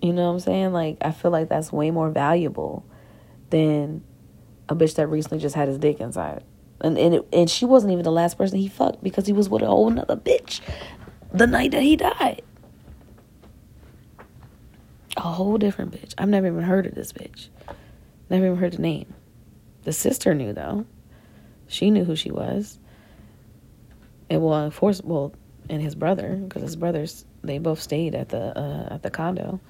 You 0.00 0.14
know 0.14 0.26
what 0.26 0.32
I'm 0.32 0.40
saying? 0.40 0.72
Like, 0.72 0.96
I 1.02 1.10
feel 1.12 1.30
like 1.30 1.50
that's 1.50 1.70
way 1.70 1.90
more 1.90 2.08
valuable 2.08 2.86
than 3.50 4.02
a 4.68 4.74
bitch 4.74 4.94
that 4.94 5.08
recently 5.08 5.38
just 5.38 5.54
had 5.54 5.68
his 5.68 5.78
dick 5.78 6.00
inside. 6.00 6.42
And 6.80 6.96
and, 6.96 7.16
it, 7.16 7.28
and 7.32 7.50
she 7.50 7.66
wasn't 7.66 7.92
even 7.92 8.04
the 8.04 8.12
last 8.12 8.38
person 8.38 8.58
he 8.58 8.68
fucked 8.68 9.02
because 9.02 9.26
he 9.26 9.34
was 9.34 9.50
with 9.50 9.62
a 9.62 9.66
whole 9.66 9.90
nother 9.90 10.16
bitch 10.16 10.60
the 11.32 11.46
night 11.46 11.72
that 11.72 11.82
he 11.82 11.96
died. 11.96 12.42
A 15.20 15.22
whole 15.22 15.58
different 15.58 15.92
bitch. 15.92 16.14
I've 16.16 16.30
never 16.30 16.46
even 16.46 16.62
heard 16.62 16.86
of 16.86 16.94
this 16.94 17.12
bitch. 17.12 17.48
Never 18.30 18.46
even 18.46 18.56
heard 18.56 18.72
the 18.72 18.80
name. 18.80 19.12
The 19.84 19.92
sister 19.92 20.34
knew 20.34 20.54
though. 20.54 20.86
She 21.68 21.90
knew 21.90 22.04
who 22.04 22.16
she 22.16 22.30
was. 22.30 22.78
And 24.30 24.42
well, 24.42 24.54
of 24.54 24.80
well, 25.04 25.34
and 25.68 25.82
his 25.82 25.94
brother, 25.94 26.36
because 26.36 26.62
his 26.62 26.74
brothers, 26.74 27.26
they 27.42 27.58
both 27.58 27.82
stayed 27.82 28.14
at 28.14 28.30
the 28.30 28.58
uh, 28.58 28.94
at 28.94 29.02
the 29.02 29.10
condo. 29.10 29.60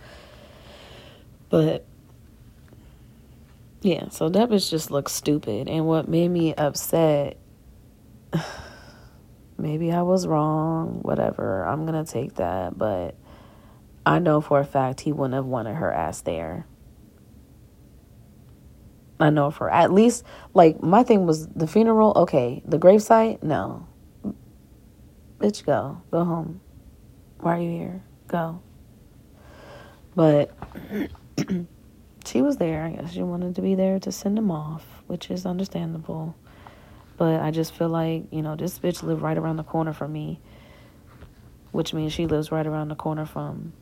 But 1.48 1.84
yeah, 3.82 4.08
so 4.10 4.28
that 4.28 4.50
bitch 4.50 4.70
just 4.70 4.92
looks 4.92 5.10
stupid. 5.12 5.68
And 5.68 5.84
what 5.84 6.06
made 6.06 6.28
me 6.28 6.54
upset, 6.54 7.38
maybe 9.58 9.90
I 9.90 10.02
was 10.02 10.28
wrong, 10.28 11.00
whatever. 11.02 11.64
I'm 11.64 11.86
gonna 11.86 12.04
take 12.04 12.36
that, 12.36 12.78
but 12.78 13.16
I 14.06 14.18
know 14.18 14.40
for 14.40 14.60
a 14.60 14.64
fact 14.64 15.00
he 15.00 15.12
wouldn't 15.12 15.34
have 15.34 15.44
wanted 15.44 15.74
her 15.74 15.92
ass 15.92 16.22
there. 16.22 16.66
I 19.20 19.28
know 19.28 19.50
for 19.50 19.70
at 19.70 19.92
least 19.92 20.24
like 20.54 20.82
my 20.82 21.02
thing 21.02 21.26
was 21.26 21.46
the 21.48 21.66
funeral. 21.66 22.12
Okay, 22.16 22.62
the 22.64 22.78
gravesite. 22.78 23.42
No, 23.42 23.86
bitch, 25.38 25.64
go 25.64 26.00
go 26.10 26.24
home. 26.24 26.60
Why 27.38 27.58
are 27.58 27.60
you 27.60 27.70
here? 27.70 28.02
Go. 28.28 28.62
But 30.14 30.50
she 32.24 32.40
was 32.40 32.56
there. 32.56 32.84
I 32.84 32.90
guess 32.92 33.12
she 33.12 33.22
wanted 33.22 33.54
to 33.56 33.62
be 33.62 33.74
there 33.74 33.98
to 34.00 34.10
send 34.10 34.38
him 34.38 34.50
off, 34.50 34.86
which 35.06 35.30
is 35.30 35.44
understandable. 35.44 36.34
But 37.18 37.42
I 37.42 37.50
just 37.50 37.74
feel 37.74 37.90
like 37.90 38.24
you 38.30 38.40
know 38.40 38.56
this 38.56 38.78
bitch 38.78 39.02
lived 39.02 39.20
right 39.20 39.36
around 39.36 39.58
the 39.58 39.64
corner 39.64 39.92
from 39.92 40.14
me, 40.14 40.40
which 41.72 41.92
means 41.92 42.14
she 42.14 42.26
lives 42.26 42.50
right 42.50 42.66
around 42.66 42.88
the 42.88 42.94
corner 42.94 43.26
from 43.26 43.74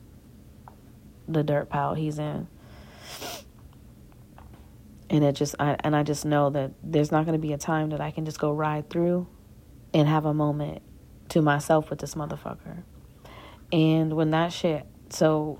the 1.29 1.43
dirt 1.43 1.69
pile 1.69 1.93
he's 1.93 2.19
in. 2.19 2.47
And 5.09 5.23
it 5.23 5.33
just 5.33 5.55
I 5.59 5.75
and 5.79 5.95
I 5.95 6.03
just 6.03 6.25
know 6.25 6.49
that 6.51 6.71
there's 6.83 7.11
not 7.11 7.25
going 7.25 7.33
to 7.33 7.41
be 7.41 7.53
a 7.53 7.57
time 7.57 7.89
that 7.91 8.01
I 8.01 8.11
can 8.11 8.25
just 8.25 8.39
go 8.39 8.51
ride 8.51 8.89
through 8.89 9.27
and 9.93 10.07
have 10.07 10.25
a 10.25 10.33
moment 10.33 10.81
to 11.29 11.41
myself 11.41 11.89
with 11.89 11.99
this 11.99 12.15
motherfucker. 12.15 12.83
And 13.71 14.13
when 14.13 14.31
that 14.31 14.51
shit 14.53 14.85
so 15.09 15.59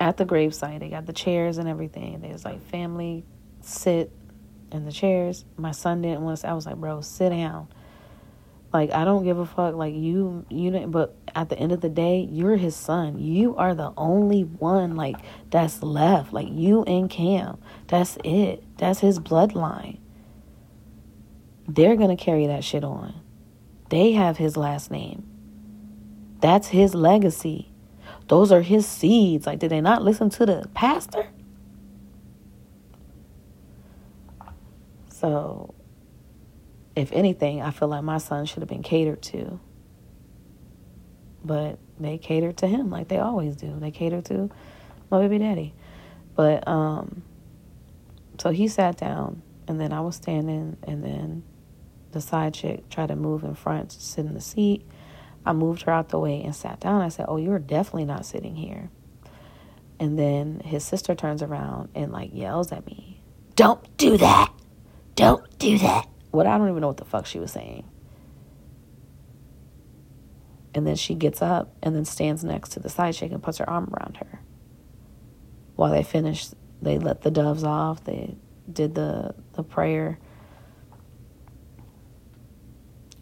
at 0.00 0.16
the 0.16 0.24
gravesite, 0.24 0.80
they 0.80 0.88
got 0.88 1.06
the 1.06 1.12
chairs 1.12 1.58
and 1.58 1.68
everything. 1.68 2.20
There's 2.20 2.44
like 2.44 2.60
family 2.68 3.24
sit 3.60 4.10
in 4.72 4.84
the 4.84 4.92
chairs. 4.92 5.44
My 5.56 5.70
son 5.70 6.02
didn't 6.02 6.22
want 6.22 6.38
to. 6.38 6.48
I 6.48 6.54
was 6.54 6.66
like, 6.66 6.76
bro, 6.76 7.00
sit 7.00 7.30
down. 7.30 7.68
Like 8.74 8.90
I 8.90 9.04
don't 9.04 9.22
give 9.22 9.38
a 9.38 9.46
fuck. 9.46 9.76
Like 9.76 9.94
you, 9.94 10.44
you 10.50 10.72
know. 10.72 10.88
But 10.88 11.16
at 11.32 11.48
the 11.48 11.56
end 11.56 11.70
of 11.70 11.80
the 11.80 11.88
day, 11.88 12.28
you're 12.28 12.56
his 12.56 12.74
son. 12.74 13.20
You 13.20 13.54
are 13.56 13.72
the 13.72 13.92
only 13.96 14.42
one 14.42 14.96
like 14.96 15.16
that's 15.50 15.80
left. 15.82 16.32
Like 16.32 16.48
you 16.50 16.82
and 16.82 17.08
Cam. 17.08 17.58
That's 17.86 18.18
it. 18.24 18.64
That's 18.76 18.98
his 18.98 19.20
bloodline. 19.20 20.00
They're 21.68 21.94
gonna 21.94 22.16
carry 22.16 22.48
that 22.48 22.64
shit 22.64 22.82
on. 22.82 23.14
They 23.90 24.12
have 24.12 24.38
his 24.38 24.56
last 24.56 24.90
name. 24.90 25.24
That's 26.40 26.68
his 26.68 26.96
legacy. 26.96 27.70
Those 28.26 28.50
are 28.50 28.62
his 28.62 28.86
seeds. 28.86 29.46
Like, 29.46 29.60
did 29.60 29.70
they 29.70 29.80
not 29.80 30.02
listen 30.02 30.30
to 30.30 30.46
the 30.46 30.68
pastor? 30.74 31.28
So 35.08 35.73
if 36.96 37.12
anything, 37.12 37.62
I 37.62 37.70
feel 37.70 37.88
like 37.88 38.04
my 38.04 38.18
son 38.18 38.46
should 38.46 38.60
have 38.62 38.68
been 38.68 38.82
catered 38.84 39.22
to. 39.24 39.60
But 41.44 41.78
they 42.00 42.18
catered 42.18 42.58
to 42.58 42.66
him 42.68 42.90
like 42.90 43.08
they 43.08 43.18
always 43.18 43.56
do. 43.56 43.78
They 43.80 43.90
cater 43.92 44.22
to 44.22 44.50
my 45.10 45.20
baby 45.20 45.38
daddy. 45.38 45.74
But 46.36 46.66
um 46.68 47.22
so 48.38 48.50
he 48.50 48.68
sat 48.68 48.98
down 48.98 49.42
And 49.68 49.80
then 49.80 49.92
I 49.92 50.00
was 50.00 50.16
standing, 50.16 50.76
and 50.84 51.04
then 51.04 51.44
the 52.12 52.20
side 52.20 52.54
chick 52.54 52.88
tried 52.90 53.08
to 53.08 53.16
move 53.16 53.44
in 53.44 53.54
front 53.54 53.92
sit 53.92 54.26
in 54.26 54.34
the 54.34 54.40
seat. 54.40 54.86
I 55.46 55.52
moved 55.54 55.82
her 55.82 55.92
out 55.92 56.10
the 56.10 56.18
way 56.18 56.42
and 56.42 56.54
sat 56.56 56.80
down. 56.80 57.02
I 57.02 57.08
said, 57.10 57.26
Oh, 57.28 57.36
you're 57.38 57.58
definitely 57.60 58.06
not 58.06 58.26
sitting 58.26 58.56
here. 58.56 58.90
And 60.00 60.18
then 60.18 60.60
his 60.64 60.84
sister 60.84 61.14
turns 61.14 61.42
around 61.42 61.90
and 61.94 62.12
like 62.12 62.30
yells 62.34 62.72
at 62.72 62.86
me, 62.86 63.22
Don't 63.56 63.96
do 63.98 64.16
that. 64.18 64.52
Don't 65.16 65.58
do 65.58 65.78
that. 65.78 66.08
What 66.34 66.48
I 66.48 66.58
don't 66.58 66.68
even 66.68 66.80
know 66.80 66.88
what 66.88 66.96
the 66.96 67.04
fuck 67.04 67.26
she 67.26 67.38
was 67.38 67.52
saying. 67.52 67.88
And 70.74 70.84
then 70.84 70.96
she 70.96 71.14
gets 71.14 71.40
up 71.40 71.72
and 71.80 71.94
then 71.94 72.04
stands 72.04 72.42
next 72.42 72.70
to 72.70 72.80
the 72.80 72.88
side 72.88 73.14
chick 73.14 73.30
and 73.30 73.40
puts 73.40 73.58
her 73.58 73.70
arm 73.70 73.94
around 73.94 74.16
her. 74.16 74.40
While 75.76 75.92
they 75.92 76.02
finish, 76.02 76.48
they 76.82 76.98
let 76.98 77.22
the 77.22 77.30
doves 77.30 77.62
off. 77.62 78.02
They 78.02 78.34
did 78.70 78.96
the 78.96 79.36
the 79.52 79.62
prayer. 79.62 80.18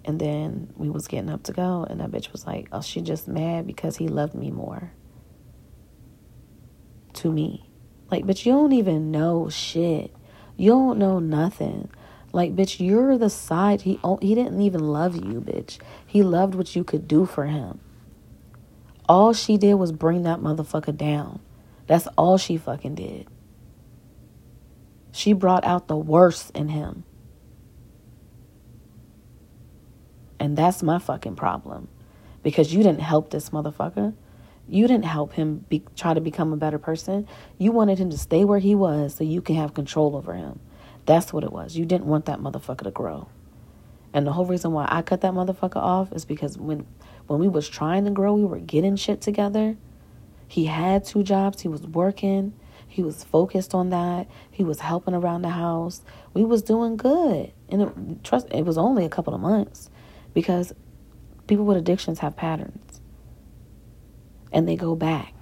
And 0.07 0.19
then 0.19 0.73
we 0.77 0.89
was 0.89 1.07
getting 1.07 1.29
up 1.29 1.43
to 1.45 1.53
go, 1.53 1.87
and 1.89 2.01
that 2.01 2.11
bitch 2.11 2.33
was 2.33 2.47
like, 2.47 2.69
"Oh, 2.73 2.81
she 2.81 3.03
just 3.03 3.29
mad 3.29 3.67
because 3.67 3.99
he 3.99 4.09
loved 4.09 4.35
me 4.35 4.51
more." 4.51 4.93
To 7.13 7.31
me, 7.31 7.69
like, 8.11 8.27
but 8.27 8.45
you 8.47 8.53
don't 8.53 8.73
even 8.73 9.11
know 9.11 9.51
shit. 9.51 10.17
You 10.57 10.71
don't 10.71 10.99
know 10.99 11.19
nothing. 11.19 11.91
Like, 12.33 12.57
bitch, 12.57 12.85
you're 12.85 13.19
the 13.19 13.29
side. 13.31 13.83
He 13.83 14.01
oh, 14.03 14.19
he 14.23 14.35
didn't 14.35 14.61
even 14.63 14.81
love 14.81 15.17
you, 15.17 15.41
bitch. 15.41 15.79
He 16.07 16.23
loved 16.23 16.55
what 16.55 16.75
you 16.75 16.83
could 16.83 17.07
do 17.07 17.27
for 17.27 17.45
him. 17.45 17.81
All 19.09 19.33
she 19.33 19.59
did 19.59 19.75
was 19.75 19.93
bring 19.93 20.23
that 20.23 20.41
motherfucker 20.41 20.97
down. 20.97 21.41
That's 21.87 22.07
all 22.17 22.39
she 22.39 22.57
fucking 22.57 22.95
did. 22.95 23.29
She 25.11 25.35
brought 25.35 25.65
out 25.65 25.89
the 25.89 25.97
worst 25.97 26.51
in 26.57 26.69
him. 26.69 27.05
And 30.41 30.57
that's 30.57 30.83
my 30.83 30.99
fucking 30.99 31.37
problem. 31.37 31.89
Because 32.43 32.73
you 32.73 32.83
didn't 32.83 33.03
help 33.03 33.31
this 33.31 33.51
motherfucker. 33.51 34.15
You 34.69 34.87
didn't 34.89 35.05
help 35.05 35.35
him 35.35 35.67
be, 35.69 35.85
try 35.97 36.15
to 36.15 36.21
become 36.21 36.53
a 36.53 36.57
better 36.57 36.79
person. 36.79 37.29
You 37.59 37.73
wanted 37.73 37.99
him 37.99 38.11
to 38.11 38.19
stay 38.19 38.45
where 38.45 38.59
he 38.59 38.75
was 38.75 39.15
so 39.15 39.25
you 39.25 39.43
can 39.43 39.57
have 39.57 39.75
control 39.75 40.17
over 40.17 40.35
him. 40.35 40.61
That's 41.07 41.33
what 41.33 41.45
it 41.45 41.53
was. 41.53 41.77
You 41.77 41.85
didn't 41.85 42.07
want 42.07 42.27
that 42.27 42.39
motherfucker 42.39 42.85
to 42.85 42.91
grow. 42.91 43.29
And 44.13 44.27
the 44.27 44.33
whole 44.33 44.47
reason 44.47 44.73
why 44.73 44.87
I 44.91 45.03
cut 45.03 45.23
that 45.23 45.33
motherfucker 45.33 45.77
off 45.77 46.13
is 46.13 46.25
because 46.25 46.59
when 46.59 46.87
when 47.27 47.39
we 47.39 47.49
was 47.49 47.69
trying 47.69 48.05
to 48.05 48.11
grow, 48.11 48.35
we 48.35 48.45
were 48.45 48.59
getting 48.59 48.97
shit 48.97 49.21
together. 49.21 49.77
He 50.49 50.67
had 50.67 51.05
two 51.05 51.23
jobs. 51.23 51.63
He 51.63 51.69
was 51.69 51.87
working. 51.87 52.53
He 52.87 53.03
was 53.03 53.25
focused 53.25 53.75
on 53.75 53.89
that. 53.89 54.29
He 54.51 54.65
was 54.65 54.81
helping 54.81 55.15
around 55.15 55.43
the 55.43 55.51
house. 55.51 56.03
We 56.35 56.45
was 56.45 56.63
doing 56.63 56.97
good. 56.99 57.53
And 57.71 57.83
it, 57.83 58.25
trust 58.25 58.49
it 58.51 58.67
was 58.67 58.77
only 58.77 59.07
a 59.07 59.09
couple 59.09 59.35
of 59.35 59.41
months 59.41 59.89
because 60.35 60.75
people 61.47 61.65
with 61.65 61.79
addictions 61.79 62.19
have 62.19 62.37
patterns. 62.37 63.01
And 64.53 64.69
they 64.69 64.77
go 64.77 64.95
back 64.95 65.33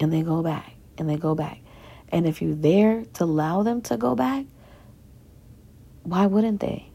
and 0.00 0.12
they 0.12 0.22
go 0.22 0.42
back 0.42 0.74
and 0.98 1.08
they 1.08 1.16
go 1.16 1.36
back. 1.36 1.60
And 2.08 2.26
if 2.26 2.42
you're 2.42 2.54
there 2.54 3.04
to 3.04 3.24
allow 3.24 3.62
them 3.62 3.82
to 3.82 3.96
go 3.96 4.16
back, 4.16 4.46
why 6.06 6.26
wouldn't 6.26 6.60
they? 6.60 6.90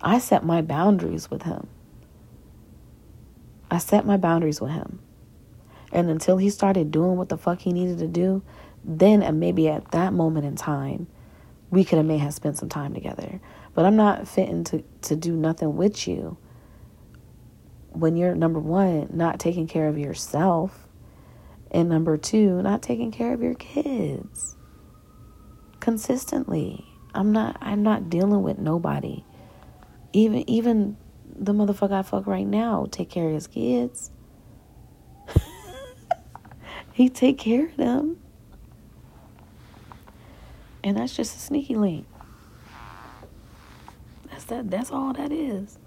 I 0.00 0.18
set 0.18 0.44
my 0.44 0.62
boundaries 0.62 1.30
with 1.30 1.42
him. 1.42 1.68
I 3.70 3.78
set 3.78 4.06
my 4.06 4.16
boundaries 4.16 4.60
with 4.60 4.70
him. 4.70 5.00
And 5.92 6.08
until 6.08 6.38
he 6.38 6.48
started 6.48 6.90
doing 6.90 7.16
what 7.16 7.28
the 7.28 7.36
fuck 7.36 7.60
he 7.60 7.72
needed 7.72 7.98
to 7.98 8.08
do, 8.08 8.42
then 8.82 9.22
and 9.22 9.38
maybe 9.38 9.68
at 9.68 9.90
that 9.90 10.14
moment 10.14 10.46
in 10.46 10.56
time, 10.56 11.06
we 11.70 11.84
could 11.84 11.98
have 11.98 12.06
may 12.06 12.18
have 12.18 12.32
spent 12.32 12.56
some 12.56 12.70
time 12.70 12.94
together. 12.94 13.40
But 13.74 13.84
I'm 13.84 13.96
not 13.96 14.26
fitting 14.26 14.64
to, 14.64 14.82
to 15.02 15.16
do 15.16 15.32
nothing 15.32 15.76
with 15.76 16.08
you 16.08 16.38
when 17.90 18.16
you're 18.16 18.34
number 18.34 18.58
one, 18.58 19.08
not 19.12 19.38
taking 19.38 19.66
care 19.66 19.88
of 19.88 19.98
yourself, 19.98 20.88
and 21.70 21.88
number 21.88 22.16
two, 22.16 22.62
not 22.62 22.80
taking 22.82 23.10
care 23.10 23.34
of 23.34 23.42
your 23.42 23.54
kids 23.54 24.56
consistently. 25.80 26.95
I'm 27.16 27.32
not 27.32 27.56
I'm 27.62 27.82
not 27.82 28.10
dealing 28.10 28.42
with 28.42 28.58
nobody. 28.58 29.24
Even 30.12 30.48
even 30.48 30.98
the 31.34 31.52
motherfucker 31.52 31.92
I 31.92 32.02
fuck 32.02 32.26
right 32.26 32.46
now 32.46 32.86
take 32.90 33.08
care 33.08 33.28
of 33.28 33.32
his 33.32 33.46
kids. 33.46 34.10
he 36.92 37.08
take 37.08 37.38
care 37.38 37.68
of 37.68 37.76
them. 37.78 38.18
And 40.84 40.98
that's 40.98 41.16
just 41.16 41.34
a 41.36 41.38
sneaky 41.40 41.74
link. 41.74 42.06
That's 44.30 44.44
that 44.44 44.70
that's 44.70 44.92
all 44.92 45.14
that 45.14 45.32
is. 45.32 45.78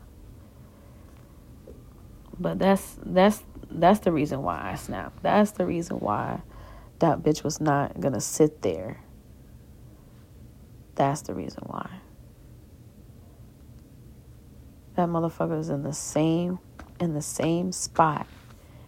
But 2.40 2.58
that's 2.58 2.98
that's 3.06 3.44
that's 3.70 4.00
the 4.00 4.12
reason 4.12 4.42
why 4.42 4.72
I 4.72 4.76
snapped. 4.76 5.22
That's 5.22 5.52
the 5.52 5.68
reason 5.68 6.00
why 6.00 6.42
that 6.98 7.22
bitch 7.22 7.44
was 7.44 7.62
not 7.62 8.00
gonna 8.02 8.20
sit 8.20 8.64
there 8.64 9.04
that's 11.00 11.22
the 11.22 11.34
reason 11.34 11.64
why. 11.66 11.90
That 14.96 15.08
motherfucker 15.08 15.58
is 15.58 15.70
in 15.70 15.82
the 15.84 15.94
same 15.94 16.60
in 17.00 17.14
the 17.14 17.22
same 17.22 17.72
spot 17.72 18.28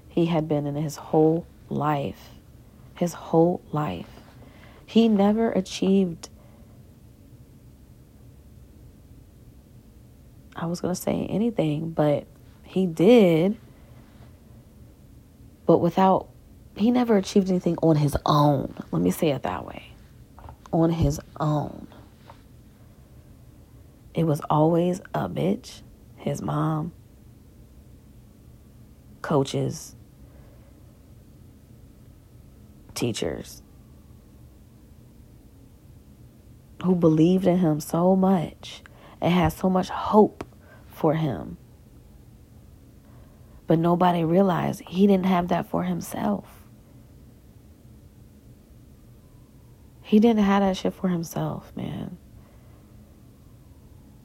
he 0.09 0.25
had 0.25 0.45
been 0.49 0.67
in 0.67 0.75
his 0.75 0.97
whole 0.97 1.47
life. 1.69 2.31
His 2.95 3.13
whole 3.13 3.61
life. 3.71 4.09
He 4.85 5.07
never 5.07 5.51
achieved 5.51 6.27
I 10.53 10.65
was 10.65 10.81
going 10.81 10.93
to 10.93 11.01
say 11.01 11.25
anything, 11.27 11.91
but 11.91 12.27
he 12.63 12.85
did. 12.85 13.57
But 15.65 15.77
without 15.77 16.27
he 16.75 16.91
never 16.91 17.15
achieved 17.15 17.49
anything 17.49 17.77
on 17.81 17.95
his 17.95 18.17
own. 18.25 18.75
Let 18.91 19.01
me 19.01 19.11
say 19.11 19.29
it 19.29 19.43
that 19.43 19.65
way. 19.65 19.93
On 20.73 20.89
his 20.89 21.21
own. 21.39 21.87
It 24.13 24.25
was 24.25 24.41
always 24.49 24.99
a 25.13 25.29
bitch, 25.29 25.81
his 26.17 26.41
mom, 26.41 26.91
coaches, 29.21 29.95
teachers 32.93 33.61
who 36.83 36.95
believed 36.95 37.47
in 37.47 37.59
him 37.59 37.79
so 37.79 38.15
much 38.15 38.81
and 39.21 39.33
had 39.33 39.53
so 39.53 39.69
much 39.69 39.89
hope 39.89 40.43
for 40.87 41.13
him. 41.13 41.57
But 43.67 43.79
nobody 43.79 44.23
realized 44.25 44.81
he 44.87 45.07
didn't 45.07 45.27
have 45.27 45.47
that 45.49 45.69
for 45.69 45.83
himself. 45.83 46.47
He 50.01 50.19
didn't 50.19 50.43
have 50.43 50.61
that 50.61 50.75
shit 50.75 50.93
for 50.93 51.07
himself, 51.07 51.71
man. 51.75 52.17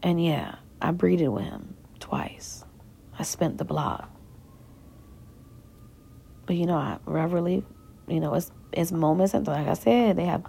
And 0.07 0.25
yeah, 0.25 0.55
I 0.81 0.93
breeded 0.93 1.31
with 1.31 1.43
him 1.43 1.75
twice. 1.99 2.65
I 3.19 3.25
spent 3.25 3.59
the 3.59 3.65
block. 3.65 4.09
But 6.47 6.55
you 6.55 6.65
know, 6.65 6.77
I 6.77 6.99
rarely, 7.07 7.65
you 8.07 8.21
know, 8.21 8.33
it's 8.35 8.53
it's 8.73 8.93
moments 8.93 9.35
and 9.35 9.45
like 9.49 9.67
I 9.67 9.75
said, 9.75 10.15
they 10.15 10.27
have 10.27 10.45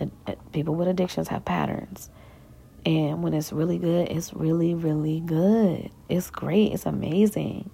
uh, 0.00 0.06
uh, 0.28 0.34
people 0.52 0.76
with 0.76 0.86
addictions 0.86 1.26
have 1.26 1.44
patterns. 1.44 2.10
And 2.86 3.24
when 3.24 3.34
it's 3.34 3.52
really 3.52 3.76
good, 3.76 4.08
it's 4.08 4.32
really, 4.34 4.72
really 4.72 5.18
good. 5.18 5.90
It's 6.08 6.30
great. 6.30 6.72
It's 6.72 6.86
amazing. 6.86 7.70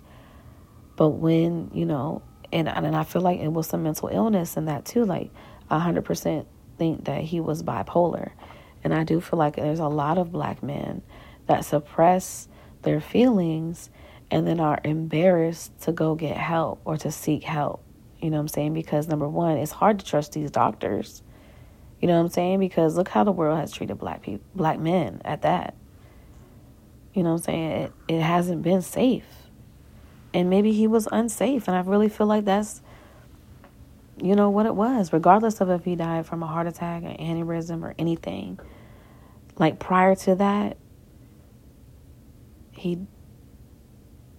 But 0.97 1.11
when, 1.11 1.71
you 1.75 1.85
know, 1.85 2.23
and 2.55 2.71
and 2.71 2.97
I 2.97 3.05
feel 3.05 3.21
like 3.21 3.38
it 3.38 3.53
was 3.53 3.67
some 3.67 3.83
mental 3.83 4.09
illness 4.09 4.57
in 4.57 4.64
that 4.64 4.87
too. 4.87 5.05
Like, 5.05 5.31
hundred 5.71 6.07
percent 6.07 6.49
think 6.79 7.05
that 7.05 7.21
he 7.21 7.38
was 7.38 7.62
bipolar. 7.62 8.31
And 8.85 8.95
I 8.95 9.05
do 9.05 9.21
feel 9.21 9.38
like 9.38 9.57
there's 9.57 9.81
a 9.81 9.88
lot 9.88 10.19
of 10.19 10.33
black 10.33 10.62
men 10.62 11.03
that 11.47 11.64
suppress 11.64 12.49
their 12.83 13.01
feelings 13.01 13.91
and 14.31 14.47
then 14.47 14.61
are 14.61 14.81
embarrassed 14.85 15.79
to 15.83 15.93
go 15.93 16.14
get 16.14 16.37
help 16.37 16.81
or 16.85 16.97
to 16.99 17.11
seek 17.11 17.45
help. 17.45 17.83
You 18.21 18.31
know 18.31 18.37
what 18.37 18.43
I'm 18.43 18.49
saying? 18.49 18.75
Because 18.75 19.09
number 19.09 19.29
one, 19.29 19.57
it's 19.57 19.73
hard 19.73 19.99
to 20.01 20.05
trust 20.05 20.33
these 20.33 20.51
doctors. 20.51 21.23
You 22.01 22.09
know 22.09 22.14
what 22.14 22.21
I'm 22.27 22.29
saying? 22.29 22.61
Because 22.61 22.97
look 22.97 23.09
how 23.09 23.25
the 23.25 23.33
world 23.33 23.59
has 23.59 23.73
treated 23.73 23.99
black 23.99 24.23
people, 24.23 24.45
black 24.55 24.79
men 24.79 25.21
at 25.25 25.43
that. 25.43 25.75
You 27.14 27.23
know 27.23 27.31
what 27.31 27.41
I'm 27.41 27.43
saying? 27.45 27.71
It, 27.71 27.93
it 28.09 28.21
hasn't 28.21 28.62
been 28.62 28.83
safe. 28.83 29.27
And 30.35 30.51
maybe 30.51 30.73
he 30.73 30.87
was 30.87 31.09
unsafe. 31.11 31.67
And 31.67 31.77
I 31.77 31.81
really 31.81 32.09
feel 32.09 32.27
like 32.27 32.45
that's, 32.45 32.83
you 34.20 34.35
know, 34.35 34.50
what 34.50 34.66
it 34.66 34.74
was, 34.74 35.12
regardless 35.12 35.61
of 35.61 35.70
if 35.70 35.85
he 35.85 35.96
died 35.96 36.26
from 36.26 36.42
a 36.42 36.46
heart 36.46 36.66
attack, 36.66 37.02
an 37.02 37.16
aneurysm, 37.16 37.83
or 37.83 37.94
anything. 37.98 38.59
Like 39.57 39.78
prior 39.78 40.14
to 40.16 40.35
that, 40.37 40.76
he 42.72 43.07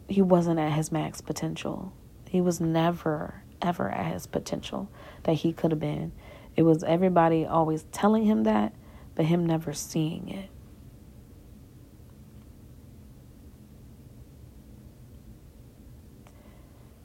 he 0.07 0.21
wasn't 0.21 0.59
at 0.59 0.71
his 0.71 0.91
max 0.91 1.21
potential. 1.21 1.93
He 2.29 2.41
was 2.41 2.59
never 2.59 3.43
ever 3.61 3.89
at 3.89 4.13
his 4.13 4.27
potential 4.27 4.89
that 5.23 5.33
he 5.33 5.53
could 5.53 5.71
have 5.71 5.79
been. 5.79 6.11
It 6.55 6.63
was 6.63 6.83
everybody 6.83 7.45
always 7.45 7.83
telling 7.91 8.25
him 8.25 8.43
that, 8.43 8.73
but 9.15 9.25
him 9.25 9.45
never 9.45 9.73
seeing 9.73 10.29
it. 10.29 10.49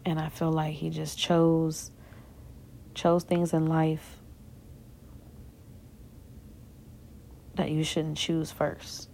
And 0.07 0.19
I 0.19 0.29
feel 0.29 0.53
like 0.53 0.75
he 0.75 0.91
just 0.91 1.19
chose 1.19 1.91
chose 2.95 3.25
things 3.25 3.53
in 3.53 3.67
life 3.67 4.19
that 7.57 7.71
you 7.71 7.85
shouldn't 7.85 8.17
choose 8.17 8.51
first. 8.51 9.09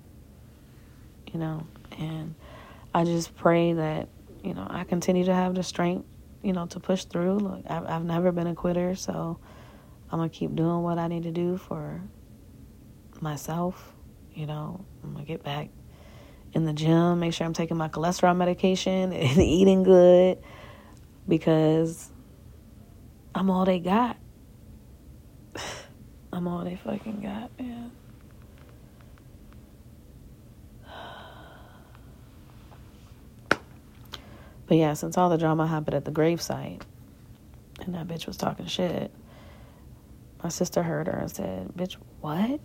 You 1.32 1.38
know, 1.38 1.66
and 1.98 2.34
I 2.94 3.04
just 3.04 3.36
pray 3.36 3.72
that, 3.74 4.08
you 4.42 4.54
know, 4.54 4.66
I 4.68 4.84
continue 4.84 5.24
to 5.24 5.34
have 5.34 5.54
the 5.54 5.62
strength, 5.62 6.06
you 6.42 6.52
know, 6.52 6.66
to 6.66 6.80
push 6.80 7.04
through. 7.04 7.38
Look, 7.38 7.64
I've, 7.68 7.86
I've 7.86 8.04
never 8.04 8.32
been 8.32 8.48
a 8.48 8.54
quitter, 8.54 8.94
so 8.96 9.38
I'm 10.10 10.18
going 10.18 10.28
to 10.28 10.36
keep 10.36 10.54
doing 10.54 10.82
what 10.82 10.98
I 10.98 11.06
need 11.06 11.22
to 11.24 11.30
do 11.30 11.56
for 11.56 12.02
myself. 13.20 13.92
You 14.34 14.46
know, 14.46 14.84
I'm 15.04 15.12
going 15.12 15.24
to 15.24 15.28
get 15.28 15.44
back 15.44 15.70
in 16.52 16.64
the 16.64 16.72
gym, 16.72 17.20
make 17.20 17.32
sure 17.32 17.46
I'm 17.46 17.52
taking 17.52 17.76
my 17.76 17.88
cholesterol 17.88 18.36
medication 18.36 19.12
and 19.12 19.38
eating 19.38 19.82
good 19.84 20.38
because 21.28 22.09
I'm 23.34 23.50
all 23.50 23.64
they 23.64 23.78
got. 23.80 24.16
I'm 26.32 26.48
all 26.48 26.64
they 26.64 26.76
fucking 26.76 27.20
got, 27.22 27.50
man. 27.58 27.92
But 34.66 34.76
yeah, 34.76 34.94
since 34.94 35.18
all 35.18 35.28
the 35.28 35.38
drama 35.38 35.66
happened 35.66 35.96
at 35.96 36.04
the 36.04 36.12
gravesite 36.12 36.82
and 37.80 37.94
that 37.96 38.06
bitch 38.06 38.28
was 38.28 38.36
talking 38.36 38.66
shit, 38.66 39.10
my 40.42 40.48
sister 40.48 40.82
heard 40.82 41.08
her 41.08 41.18
and 41.18 41.30
said, 41.30 41.68
Bitch, 41.76 41.96
what? 42.20 42.60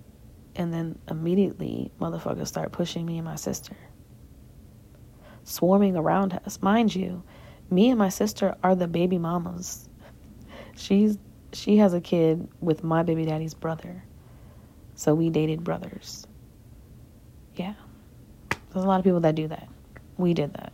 And 0.56 0.74
then 0.74 1.00
immediately, 1.10 1.92
motherfuckers 2.00 2.48
start 2.48 2.72
pushing 2.72 3.06
me 3.06 3.18
and 3.18 3.26
my 3.26 3.36
sister, 3.36 3.76
swarming 5.44 5.98
around 5.98 6.34
us. 6.46 6.62
Mind 6.62 6.96
you, 6.96 7.24
me 7.70 7.90
and 7.90 8.00
my 8.00 8.10
sister 8.10 8.56
are 8.64 8.76
the 8.76 8.88
baby 8.88 9.18
mamas. 9.18 9.85
She's 10.76 11.18
she 11.54 11.78
has 11.78 11.94
a 11.94 12.02
kid 12.02 12.48
with 12.60 12.84
my 12.84 13.04
baby 13.04 13.26
daddy's 13.26 13.54
brother. 13.54 14.04
So 14.96 15.14
we 15.16 15.30
dated 15.30 15.64
brothers. 15.64 16.28
Yeah. 17.56 17.74
There's 18.50 18.84
a 18.84 18.88
lot 18.88 19.00
of 19.00 19.06
people 19.06 19.22
that 19.22 19.36
do 19.36 19.48
that. 19.48 19.68
We 20.18 20.34
did 20.34 20.54
that. 20.54 20.74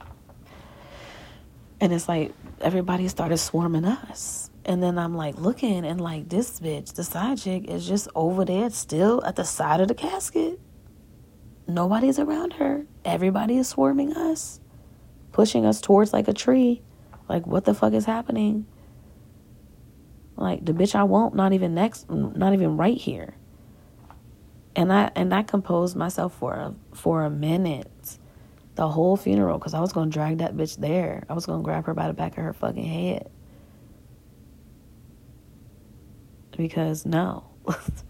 And 1.80 1.94
it's 1.94 2.08
like 2.08 2.34
everybody 2.60 3.08
started 3.08 3.38
swarming 3.38 3.86
us. 3.86 4.50
And 4.66 4.82
then 4.82 4.98
I'm 4.98 5.16
like 5.16 5.38
looking 5.38 5.86
and 5.86 6.00
like 6.00 6.30
this 6.30 6.60
bitch, 6.60 6.94
the 6.94 7.04
side 7.04 7.40
chick, 7.40 7.68
is 7.68 7.88
just 7.88 8.08
over 8.14 8.46
there 8.46 8.70
still 8.70 9.24
at 9.26 9.36
the 9.36 9.44
side 9.44 9.82
of 9.82 9.88
the 9.88 9.96
casket. 9.96 10.60
Nobody's 11.68 12.20
around 12.20 12.54
her. 12.54 12.86
Everybody 13.06 13.58
is 13.58 13.70
swarming 13.70 14.14
us, 14.14 14.60
pushing 15.32 15.66
us 15.66 15.82
towards 15.82 16.14
like 16.14 16.28
a 16.28 16.34
tree. 16.34 16.82
Like, 17.28 17.48
what 17.48 17.66
the 17.66 17.74
fuck 17.74 17.94
is 17.94 18.06
happening? 18.06 18.66
Like 20.42 20.66
the 20.66 20.74
bitch 20.74 20.96
I 20.96 21.04
want, 21.04 21.36
not 21.36 21.54
even 21.54 21.74
next, 21.76 22.10
not 22.10 22.54
even 22.54 22.78
right 22.78 22.98
here. 22.98 23.36
And 24.76 24.92
I 24.92 25.12
and 25.16 25.34
I 25.34 25.44
composed 25.44 25.96
myself 25.96 26.34
for 26.38 26.54
a 26.54 26.74
for 26.94 27.24
a 27.24 27.30
minute 27.30 28.18
the 28.76 28.88
whole 28.88 29.18
funeral 29.18 29.60
because 29.60 29.74
I 29.74 29.80
was 29.80 29.94
going 29.94 30.10
to 30.10 30.14
drag 30.14 30.40
that 30.40 30.56
bitch 30.56 30.78
there. 30.78 31.24
I 31.30 31.34
was 31.34 31.46
going 31.46 31.60
to 31.60 31.64
grab 31.64 31.86
her 31.86 31.94
by 31.94 32.08
the 32.08 32.14
back 32.14 32.38
of 32.38 32.44
her 32.44 32.54
fucking 32.54 32.84
head. 32.84 33.30
Because 36.58 37.06
no, 37.06 37.50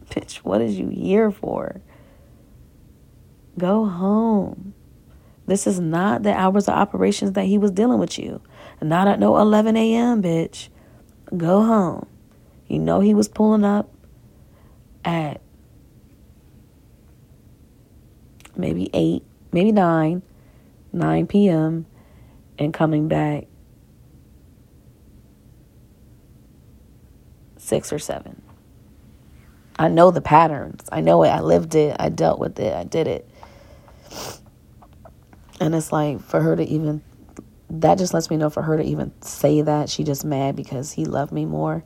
bitch, 0.09 0.37
what 0.37 0.61
is 0.61 0.77
you 0.77 0.87
here 0.89 1.31
for? 1.31 1.81
Go 3.57 3.85
home. 3.85 4.73
This 5.47 5.67
is 5.67 5.79
not 5.79 6.23
the 6.23 6.33
hours 6.33 6.67
of 6.67 6.75
operations 6.75 7.33
that 7.33 7.45
he 7.45 7.57
was 7.57 7.71
dealing 7.71 7.99
with 7.99 8.17
you. 8.17 8.41
Not 8.81 9.07
at 9.07 9.19
no 9.19 9.37
11 9.37 9.75
a.m., 9.75 10.21
bitch. 10.21 10.69
Go 11.35 11.63
home. 11.63 12.07
You 12.71 12.79
know 12.79 13.01
he 13.01 13.13
was 13.13 13.27
pulling 13.27 13.65
up 13.65 13.93
at 15.03 15.41
maybe 18.55 18.89
8, 18.93 19.21
maybe 19.51 19.73
9 19.73 20.21
9 20.93 21.27
p.m. 21.27 21.85
and 22.57 22.73
coming 22.73 23.09
back 23.09 23.47
6 27.57 27.91
or 27.91 27.99
7. 27.99 28.41
I 29.77 29.89
know 29.89 30.11
the 30.11 30.21
patterns. 30.21 30.85
I 30.93 31.01
know 31.01 31.23
it. 31.23 31.29
I 31.29 31.41
lived 31.41 31.75
it. 31.75 31.97
I 31.99 32.07
dealt 32.07 32.39
with 32.39 32.57
it. 32.57 32.73
I 32.73 32.85
did 32.85 33.05
it. 33.05 33.29
And 35.59 35.75
it's 35.75 35.91
like 35.91 36.21
for 36.21 36.39
her 36.39 36.55
to 36.55 36.63
even 36.63 37.01
that 37.69 37.97
just 37.97 38.13
lets 38.13 38.29
me 38.29 38.37
know 38.37 38.49
for 38.49 38.61
her 38.61 38.77
to 38.77 38.83
even 38.83 39.11
say 39.21 39.61
that 39.61 39.89
she 39.89 40.05
just 40.05 40.23
mad 40.23 40.55
because 40.55 40.93
he 40.93 41.03
loved 41.03 41.33
me 41.33 41.43
more. 41.43 41.83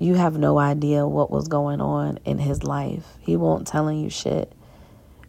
You 0.00 0.14
have 0.14 0.38
no 0.38 0.58
idea 0.58 1.06
what 1.06 1.30
was 1.30 1.46
going 1.46 1.82
on 1.82 2.20
in 2.24 2.38
his 2.38 2.64
life. 2.64 3.04
He 3.20 3.36
won't 3.36 3.66
telling 3.66 4.00
you 4.00 4.08
shit 4.08 4.50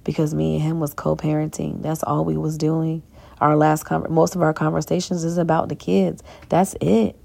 because 0.06 0.34
me 0.34 0.56
and 0.56 0.64
him 0.64 0.80
was 0.80 0.94
co-parenting. 0.94 1.82
That's 1.82 2.04
all 2.04 2.24
we 2.24 2.38
was 2.38 2.58
doing. 2.58 3.04
Our 3.42 3.58
last 3.58 3.84
con- 3.84 4.08
most 4.10 4.34
of 4.34 4.42
our 4.42 4.54
conversations 4.54 5.26
is 5.26 5.38
about 5.38 5.68
the 5.68 5.76
kids. 5.76 6.24
That's 6.48 6.74
it. 6.80 7.18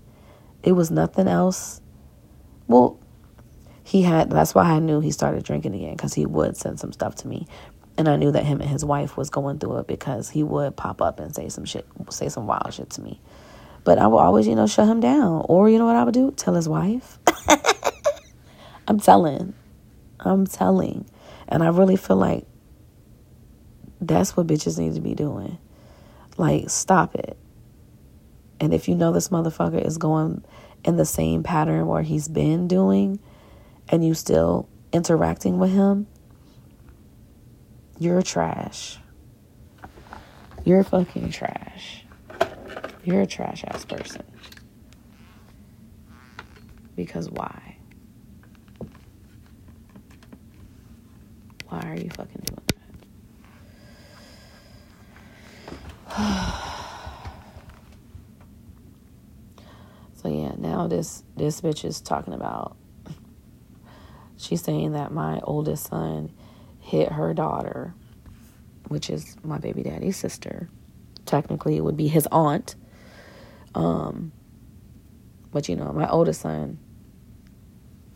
It 0.65 0.73
was 0.73 0.91
nothing 0.91 1.29
else. 1.29 1.81
Well, 2.67 2.99
he 3.85 4.03
had 4.03 4.29
that's 4.29 4.53
why 4.53 4.65
I 4.65 4.81
knew 4.81 4.99
he 4.99 5.13
started 5.13 5.45
drinking 5.45 5.77
again 5.77 5.97
cuz 5.97 6.15
he 6.15 6.27
would 6.27 6.57
send 6.57 6.81
some 6.81 6.93
stuff 6.93 7.15
to 7.17 7.29
me. 7.29 7.47
And 7.97 8.09
I 8.09 8.17
knew 8.17 8.33
that 8.33 8.45
him 8.45 8.61
and 8.61 8.69
his 8.69 8.85
wife 8.85 9.17
was 9.17 9.31
going 9.31 9.61
through 9.61 9.77
it 9.79 9.87
because 9.87 10.31
he 10.31 10.43
would 10.43 10.75
pop 10.75 11.01
up 11.01 11.21
and 11.21 11.33
say 11.33 11.49
some 11.49 11.65
shit, 11.65 11.87
say 12.11 12.29
some 12.29 12.49
wild 12.49 12.75
shit 12.75 12.91
to 12.91 13.03
me. 13.03 13.21
But 13.87 13.99
I 13.99 14.09
would 14.09 14.19
always, 14.19 14.49
you 14.49 14.57
know, 14.57 14.67
shut 14.67 14.89
him 14.89 14.99
down. 14.99 15.47
Or 15.49 15.71
you 15.71 15.79
know 15.79 15.87
what 15.87 15.95
I 15.95 16.03
would 16.03 16.13
do? 16.13 16.33
Tell 16.33 16.55
his 16.55 16.69
wife. 16.69 17.21
I'm 18.89 18.99
telling. 18.99 19.55
I'm 20.19 20.45
telling. 20.45 21.09
And 21.47 21.63
I 21.63 21.69
really 21.69 21.95
feel 21.95 22.17
like 22.17 22.47
that's 24.01 24.37
what 24.37 24.49
bitches 24.49 24.77
need 24.77 24.97
to 24.97 25.01
be 25.01 25.15
doing. 25.15 25.59
Like, 26.37 26.69
stop 26.69 27.15
it. 27.15 27.37
And 28.59 28.75
if 28.75 28.89
you 28.89 28.97
know 28.97 29.13
this 29.13 29.29
motherfucker 29.29 29.87
is 29.87 29.99
going 29.99 30.45
in 30.85 30.97
the 30.97 31.05
same 31.05 31.45
pattern 31.45 31.87
where 31.87 32.03
he's 32.03 32.27
been 32.27 32.67
doing 32.67 33.21
and 33.89 34.05
you 34.05 34.15
still 34.15 34.69
interacting 34.93 35.61
with 35.61 35.71
him, 35.71 36.09
you're 38.01 38.23
trash. 38.23 38.99
You're 40.65 40.83
fucking 40.83 41.31
trash. 41.31 42.06
You're 43.07 43.23
a 43.23 43.27
trash 43.27 43.65
ass 43.69 43.85
person. 43.85 44.25
Because 46.97 47.31
why? 47.31 47.77
Why 51.69 51.83
are 51.83 51.95
you 51.95 52.11
fucking 52.11 52.43
doing 52.45 52.59
that? 56.09 56.17
so 60.17 60.29
yeah, 60.29 60.55
now 60.59 60.89
this 60.89 61.23
this 61.37 61.61
bitch 61.61 61.85
is 61.85 62.01
talking 62.01 62.35
about 62.35 62.77
she's 64.37 64.63
saying 64.63 64.95
that 64.95 65.13
my 65.13 65.39
oldest 65.45 65.87
son 65.87 66.33
hit 66.81 67.13
her 67.13 67.33
daughter, 67.33 67.95
which 68.89 69.11
is 69.11 69.37
my 69.45 69.59
baby 69.59 69.85
daddy's 69.85 70.17
sister. 70.17 70.69
Technically 71.25 71.77
it 71.77 71.85
would 71.85 71.97
be 71.97 72.09
his 72.09 72.27
aunt. 72.33 72.75
Um 73.77 74.33
but 75.53 75.69
you 75.69 75.77
know, 75.77 75.93
my 75.93 76.09
oldest 76.09 76.41
son 76.41 76.79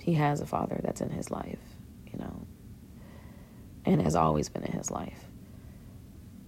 he 0.03 0.15
has 0.15 0.41
a 0.41 0.47
father 0.47 0.81
that's 0.83 1.01
in 1.01 1.11
his 1.11 1.31
life, 1.31 1.59
you 2.11 2.19
know, 2.19 2.47
and 3.85 4.03
has 4.03 4.17
always 4.17 4.49
been 4.49 4.65
in 4.65 4.73
his 4.73 4.91
life 4.91 5.25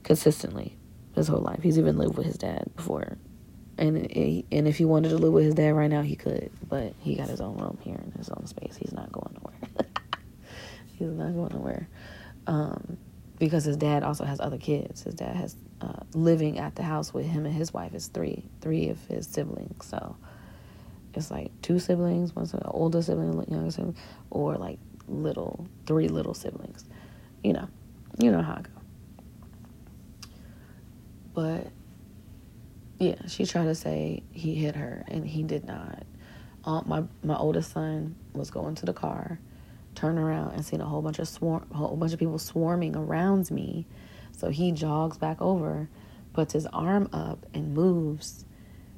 consistently 0.02 0.76
his 1.14 1.28
whole 1.28 1.40
life. 1.40 1.62
He's 1.62 1.78
even 1.78 1.98
lived 1.98 2.16
with 2.16 2.26
his 2.26 2.38
dad 2.38 2.70
before, 2.74 3.18
and 3.78 3.96
and 3.96 4.68
if 4.68 4.78
he 4.78 4.84
wanted 4.84 5.10
to 5.10 5.18
live 5.18 5.32
with 5.32 5.44
his 5.44 5.54
dad 5.54 5.74
right 5.74 5.90
now, 5.90 6.02
he 6.02 6.16
could. 6.16 6.50
But 6.68 6.94
he 6.98 7.14
got 7.14 7.28
his 7.28 7.40
own 7.40 7.58
room 7.58 7.78
here 7.82 8.00
in 8.02 8.12
his 8.12 8.30
own 8.30 8.46
space. 8.46 8.76
He's 8.76 8.92
not 8.92 9.12
going 9.12 9.34
nowhere. 9.34 9.86
He's 10.98 11.10
not 11.10 11.34
going 11.34 11.52
nowhere, 11.52 11.88
um, 12.46 12.96
because 13.38 13.64
his 13.64 13.76
dad 13.76 14.02
also 14.02 14.24
has 14.24 14.40
other 14.40 14.58
kids. 14.58 15.02
His 15.02 15.14
dad 15.14 15.36
has 15.36 15.56
uh, 15.82 16.04
living 16.14 16.58
at 16.58 16.76
the 16.76 16.82
house 16.82 17.12
with 17.12 17.26
him 17.26 17.44
and 17.44 17.54
his 17.54 17.74
wife 17.74 17.92
is 17.92 18.06
three, 18.06 18.44
three 18.60 18.88
of 18.88 19.04
his 19.06 19.26
siblings. 19.26 19.84
So 19.84 20.16
it's 21.14 21.30
like 21.30 21.50
two 21.60 21.78
siblings, 21.78 22.34
one 22.36 22.48
older 22.64 23.02
sibling, 23.02 23.44
younger 23.50 23.70
sibling, 23.70 23.96
or 24.30 24.56
like 24.56 24.78
little 25.08 25.66
three 25.86 26.08
little 26.08 26.34
siblings. 26.34 26.84
You 27.42 27.54
know, 27.54 27.68
you 28.18 28.30
know 28.30 28.42
how 28.42 28.54
it 28.54 28.62
goes. 28.62 28.72
But 31.34 31.66
yeah, 33.00 33.26
she 33.26 33.44
tried 33.44 33.64
to 33.64 33.74
say 33.74 34.22
he 34.30 34.54
hit 34.54 34.76
her, 34.76 35.04
and 35.08 35.26
he 35.26 35.42
did 35.42 35.64
not. 35.64 36.04
Um, 36.64 36.84
my 36.86 37.02
my 37.24 37.36
oldest 37.36 37.72
son 37.72 38.14
was 38.34 38.52
going 38.52 38.76
to 38.76 38.86
the 38.86 38.92
car, 38.92 39.40
turn 39.96 40.18
around 40.18 40.52
and 40.52 40.64
seen 40.64 40.80
a 40.80 40.86
whole 40.86 41.02
bunch 41.02 41.18
of 41.18 41.26
swarm, 41.26 41.66
a 41.72 41.76
whole 41.76 41.96
bunch 41.96 42.12
of 42.12 42.20
people 42.20 42.38
swarming 42.38 42.94
around 42.94 43.50
me. 43.50 43.86
So 44.32 44.50
he 44.50 44.72
jogs 44.72 45.18
back 45.18 45.40
over, 45.40 45.88
puts 46.32 46.52
his 46.52 46.66
arm 46.66 47.08
up 47.12 47.46
and 47.54 47.74
moves, 47.74 48.44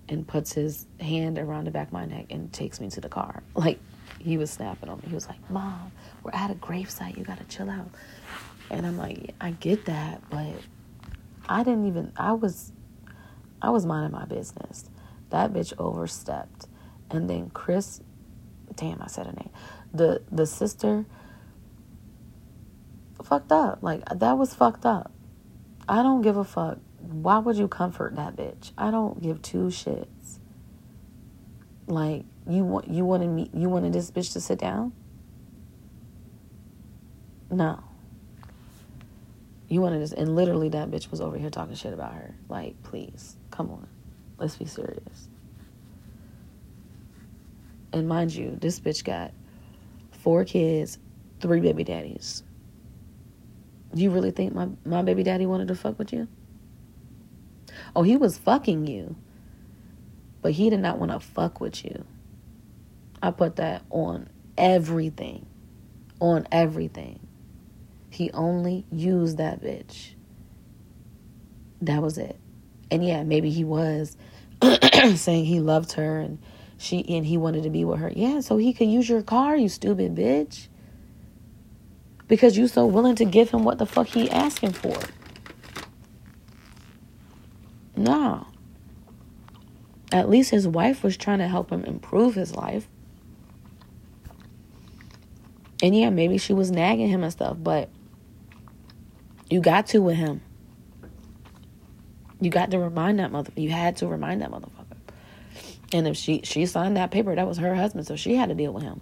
and 0.09 0.27
puts 0.27 0.53
his 0.53 0.87
hand 1.01 1.39
around 1.39 1.65
the 1.65 1.71
back 1.71 1.89
of 1.89 1.93
my 1.93 2.05
neck 2.07 2.27
and 2.31 2.53
takes 2.53 2.81
me 2.81 2.91
to 2.91 3.01
the 3.01 3.09
car. 3.09 3.43
Like 3.55 3.79
he 4.19 4.39
was 4.39 4.51
snapping 4.51 4.89
on 4.89 4.99
me. 4.99 5.05
He 5.09 5.15
was 5.15 5.29
like, 5.29 5.51
"Mom, 5.51 5.93
we're 6.23 6.31
at 6.33 6.51
a 6.51 6.55
gravesite. 6.55 7.17
You 7.17 7.25
gotta 7.25 7.45
chill 7.45 7.69
out." 7.71 7.91
And 8.71 8.87
I'm 8.87 8.97
like, 8.97 9.35
"I 9.41 9.51
get 9.53 9.85
that, 9.87 10.23
but 10.31 10.55
I 11.49 11.63
didn't 11.63 11.87
even. 11.87 12.13
I 12.17 12.33
was, 12.33 12.73
I 13.61 13.71
was 13.71 13.85
minding 13.85 14.13
my 14.13 14.25
business. 14.25 14.89
That 15.31 15.53
bitch 15.53 15.75
overstepped, 15.79 16.67
and 17.11 17.29
then 17.29 17.51
Chris, 17.51 18.01
damn, 18.77 19.03
I 19.03 19.09
said 19.09 19.27
her 19.27 19.33
name 19.33 19.51
the 19.95 20.21
the 20.31 20.45
sister 20.45 21.07
fucked 23.23 23.53
up. 23.53 23.79
Like 23.81 24.05
that 24.07 24.37
was 24.37 24.53
fucked 24.53 24.85
up. 24.85 25.13
I 25.89 26.03
don't 26.03 26.23
give 26.23 26.37
a 26.37 26.45
fuck. 26.45 26.79
Why 26.99 27.39
would 27.39 27.57
you 27.57 27.69
comfort 27.69 28.17
that 28.17 28.37
bitch? 28.37 28.73
I 28.79 28.91
don't 28.91 29.21
give 29.23 29.43
two 29.43 29.67
shits. 29.67 30.39
Like 31.87 32.25
you 32.49 32.65
want 32.65 32.89
you 32.89 33.05
wanted 33.05 33.29
me 33.29 33.51
you 33.53 33.69
wanted 33.69 33.93
this 33.93 34.11
bitch 34.11 34.33
to 34.33 34.41
sit 34.41 34.59
down? 34.59 34.93
No. 37.51 37.83
You 39.69 39.81
wanted 39.81 40.01
this 40.01 40.13
and 40.13 40.35
literally 40.35 40.71
that 40.71 40.91
bitch 40.91 41.11
was 41.11 41.21
over 41.21 41.37
here 41.37 41.51
talking 41.51 41.75
shit 41.75 41.93
about 41.93 42.15
her. 42.15 42.35
Like, 42.49 42.83
please, 42.83 43.37
come 43.51 43.71
on. 43.71 43.87
Let's 44.39 44.57
be 44.57 44.65
serious. 44.65 45.29
And 47.93 48.09
mind 48.09 48.35
you, 48.35 48.57
this 48.61 48.81
bitch 48.81 49.05
got 49.05 49.33
four 50.11 50.45
kids, 50.45 50.99
three 51.41 51.61
baby 51.61 51.85
daddies. 51.85 52.43
Do 53.95 54.03
you 54.03 54.11
really 54.11 54.31
think 54.33 54.55
my, 54.55 54.69
my 54.85 55.03
baby 55.03 55.23
daddy 55.23 55.47
wanted 55.47 55.69
to 55.69 55.75
fuck 55.75 55.99
with 55.99 56.13
you? 56.13 56.29
Oh, 57.95 58.03
he 58.03 58.17
was 58.17 58.39
fucking 58.39 58.87
you. 58.87 59.17
But 60.43 60.53
he 60.53 60.69
did 60.69 60.81
not 60.81 60.99
want 60.99 61.13
to 61.13 61.21
fuck 61.21 61.61
with 61.61 61.85
you. 61.85 62.05
I 63.23 63.31
put 63.31 63.57
that 63.57 63.83
on 63.91 64.29
everything. 64.59 65.47
On 66.21 66.47
everything. 66.53 67.21
He 68.11 68.31
only 68.33 68.85
used 68.91 69.39
that 69.39 69.63
bitch. 69.63 70.11
That 71.81 72.03
was 72.03 72.19
it. 72.19 72.39
And 72.91 73.05
yeah, 73.05 73.23
maybe 73.23 73.51
he 73.51 73.65
was 73.65 74.17
saying 75.15 75.47
he 75.47 75.61
loved 75.61 75.93
her 75.93 76.21
and 76.21 76.39
she 76.77 77.05
and 77.09 77.25
he 77.25 77.37
wanted 77.37 77.63
to 77.63 77.71
be 77.71 77.85
with 77.85 78.01
her. 78.01 78.13
Yeah, 78.15 78.41
so 78.41 78.57
he 78.57 78.73
could 78.73 78.89
use 78.89 79.09
your 79.09 79.23
car, 79.23 79.57
you 79.57 79.69
stupid 79.69 80.15
bitch. 80.15 80.69
Because 82.29 82.57
you 82.57 82.69
so 82.69 82.87
willing 82.87 83.17
to 83.17 83.25
give 83.25 83.51
him 83.51 83.65
what 83.65 83.79
the 83.79 83.87
fuck 83.87 84.07
he 84.07 84.31
asking 84.31 84.73
for. 84.73 84.97
No. 87.97 88.47
At 90.11 90.29
least 90.29 90.51
his 90.51 90.67
wife 90.67 91.03
was 91.03 91.17
trying 91.17 91.39
to 91.39 91.49
help 91.49 91.71
him 91.71 91.85
improve 91.85 92.35
his 92.35 92.55
life. 92.55 92.89
And 95.83 95.95
yeah, 95.95 96.11
maybe 96.11 96.39
she 96.39 96.53
was 96.53 96.71
nagging 96.71 97.09
him 97.09 97.23
and 97.23 97.33
stuff, 97.33 97.57
but 97.61 97.91
you 99.51 99.61
got 99.61 99.89
to 99.89 99.99
with 100.01 100.17
him. 100.17 100.41
You 102.41 102.51
got 102.51 102.71
to 102.71 102.79
remind 102.79 103.19
that 103.19 103.33
mother. 103.33 103.53
You 103.57 103.71
had 103.71 103.97
to 103.99 104.07
remind 104.07 104.43
that 104.43 104.51
motherfucker. 104.51 104.99
And 105.93 106.09
if 106.09 106.17
she 106.17 106.41
she 106.45 106.67
signed 106.67 106.97
that 106.97 107.11
paper, 107.11 107.35
that 107.35 107.47
was 107.47 107.59
her 107.59 107.75
husband, 107.75 108.07
so 108.07 108.17
she 108.17 108.35
had 108.35 108.49
to 108.49 108.55
deal 108.55 108.73
with 108.73 108.83
him. 108.83 109.01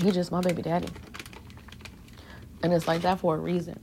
He's 0.00 0.14
just 0.14 0.30
my 0.30 0.40
baby 0.40 0.62
daddy. 0.62 0.88
And 2.62 2.72
it's 2.72 2.86
like 2.88 3.02
that 3.02 3.20
for 3.20 3.34
a 3.34 3.38
reason. 3.38 3.78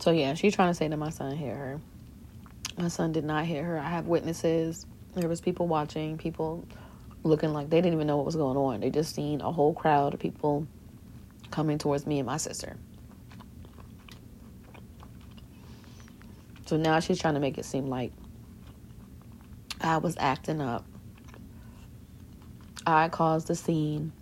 So 0.00 0.10
yeah, 0.10 0.34
she's 0.34 0.54
trying 0.54 0.70
to 0.70 0.74
say 0.74 0.88
that 0.88 0.96
my 0.96 1.10
son 1.10 1.36
hit 1.36 1.54
her. 1.54 1.80
My 2.78 2.88
son 2.88 3.12
did 3.12 3.24
not 3.24 3.44
hit 3.44 3.62
her. 3.62 3.78
I 3.78 3.88
have 3.88 4.06
witnesses. 4.06 4.86
There 5.14 5.28
was 5.28 5.40
people 5.40 5.68
watching, 5.68 6.16
people 6.16 6.66
looking 7.22 7.52
like 7.52 7.68
they 7.68 7.80
didn't 7.80 7.94
even 7.94 8.06
know 8.06 8.16
what 8.16 8.26
was 8.26 8.36
going 8.36 8.56
on. 8.56 8.80
They 8.80 8.90
just 8.90 9.14
seen 9.14 9.40
a 9.42 9.52
whole 9.52 9.74
crowd 9.74 10.14
of 10.14 10.20
people 10.20 10.66
coming 11.50 11.78
towards 11.78 12.06
me 12.06 12.18
and 12.18 12.26
my 12.26 12.38
sister. 12.38 12.76
So 16.66 16.76
now 16.76 17.00
she's 17.00 17.18
trying 17.18 17.34
to 17.34 17.40
make 17.40 17.58
it 17.58 17.64
seem 17.64 17.86
like 17.86 18.12
I 19.80 19.98
was 19.98 20.16
acting 20.18 20.60
up. 20.60 20.84
I 22.86 23.08
caused 23.08 23.46
the 23.46 23.54
scene 23.54 24.12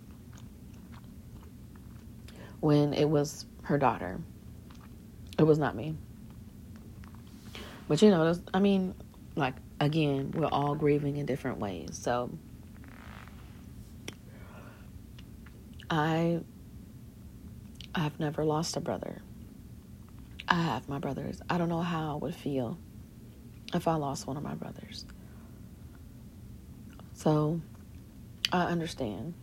when 2.59 2.93
it 2.93 3.09
was 3.09 3.45
her 3.63 3.77
daughter. 3.77 4.19
It 5.37 5.43
was 5.43 5.57
not 5.57 5.75
me. 5.75 5.95
But 7.87 8.01
you 8.01 8.09
know, 8.09 8.35
I 8.53 8.59
mean, 8.59 8.93
like, 9.35 9.55
again, 9.79 10.31
we're 10.35 10.47
all 10.47 10.75
grieving 10.75 11.17
in 11.17 11.25
different 11.25 11.59
ways. 11.59 11.97
So 11.99 12.29
I 15.89 16.41
I've 17.95 18.19
never 18.19 18.45
lost 18.45 18.77
a 18.77 18.79
brother. 18.79 19.21
I 20.47 20.61
have 20.61 20.87
my 20.87 20.99
brothers. 20.99 21.41
I 21.49 21.57
don't 21.57 21.69
know 21.69 21.81
how 21.81 22.13
I 22.13 22.15
would 22.15 22.35
feel 22.35 22.77
if 23.73 23.87
I 23.87 23.95
lost 23.95 24.27
one 24.27 24.37
of 24.37 24.43
my 24.43 24.55
brothers. 24.55 25.05
So 27.19 27.59
I 28.49 28.63
understand. 28.63 29.33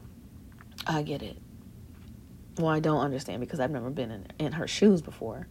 I 0.86 1.02
get 1.02 1.20
it. 1.20 1.36
Well, 2.56 2.68
I 2.68 2.80
don't 2.80 3.02
understand 3.02 3.40
because 3.40 3.60
I've 3.60 3.70
never 3.70 3.90
been 3.90 4.10
in, 4.10 4.26
in 4.38 4.52
her 4.52 4.66
shoes 4.66 5.02
before. 5.02 5.46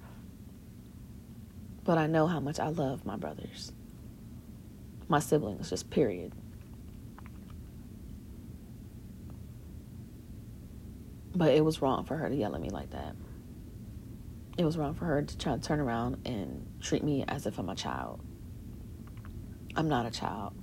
But 1.83 1.99
I 1.99 2.07
know 2.07 2.25
how 2.25 2.39
much 2.39 2.59
I 2.59 2.69
love 2.69 3.05
my 3.05 3.15
brothers, 3.15 3.71
my 5.07 5.19
siblings, 5.19 5.69
just 5.69 5.91
period. 5.91 6.33
But 11.35 11.53
it 11.53 11.63
was 11.63 11.79
wrong 11.79 12.05
for 12.05 12.17
her 12.17 12.27
to 12.27 12.35
yell 12.35 12.55
at 12.55 12.61
me 12.61 12.71
like 12.71 12.89
that. 12.89 13.15
It 14.57 14.65
was 14.65 14.79
wrong 14.79 14.95
for 14.95 15.05
her 15.05 15.21
to 15.21 15.37
try 15.37 15.53
to 15.53 15.61
turn 15.61 15.79
around 15.79 16.25
and 16.25 16.65
treat 16.81 17.03
me 17.03 17.23
as 17.27 17.45
if 17.45 17.59
I'm 17.59 17.69
a 17.69 17.75
child. 17.75 18.19
I'm 19.75 19.87
not 19.87 20.07
a 20.07 20.11
child. 20.11 20.53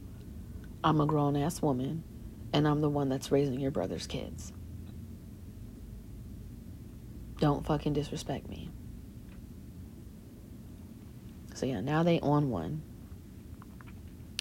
I'm 0.85 1.01
a 1.01 1.07
grown 1.07 1.37
ass 1.37 1.63
woman, 1.63 2.05
and 2.53 2.67
I'm 2.67 2.81
the 2.81 2.89
one 2.89 3.09
that's 3.09 3.31
raising 3.31 3.61
your 3.61 3.71
brother's 3.71 4.07
kids. 4.07 4.53
Don't 7.39 7.65
fucking 7.67 7.93
disrespect 7.93 8.49
me. 8.49 8.71
So 11.55 11.67
yeah, 11.67 11.81
now 11.81 12.03
they 12.03 12.21
on 12.21 12.51
one. 12.51 12.83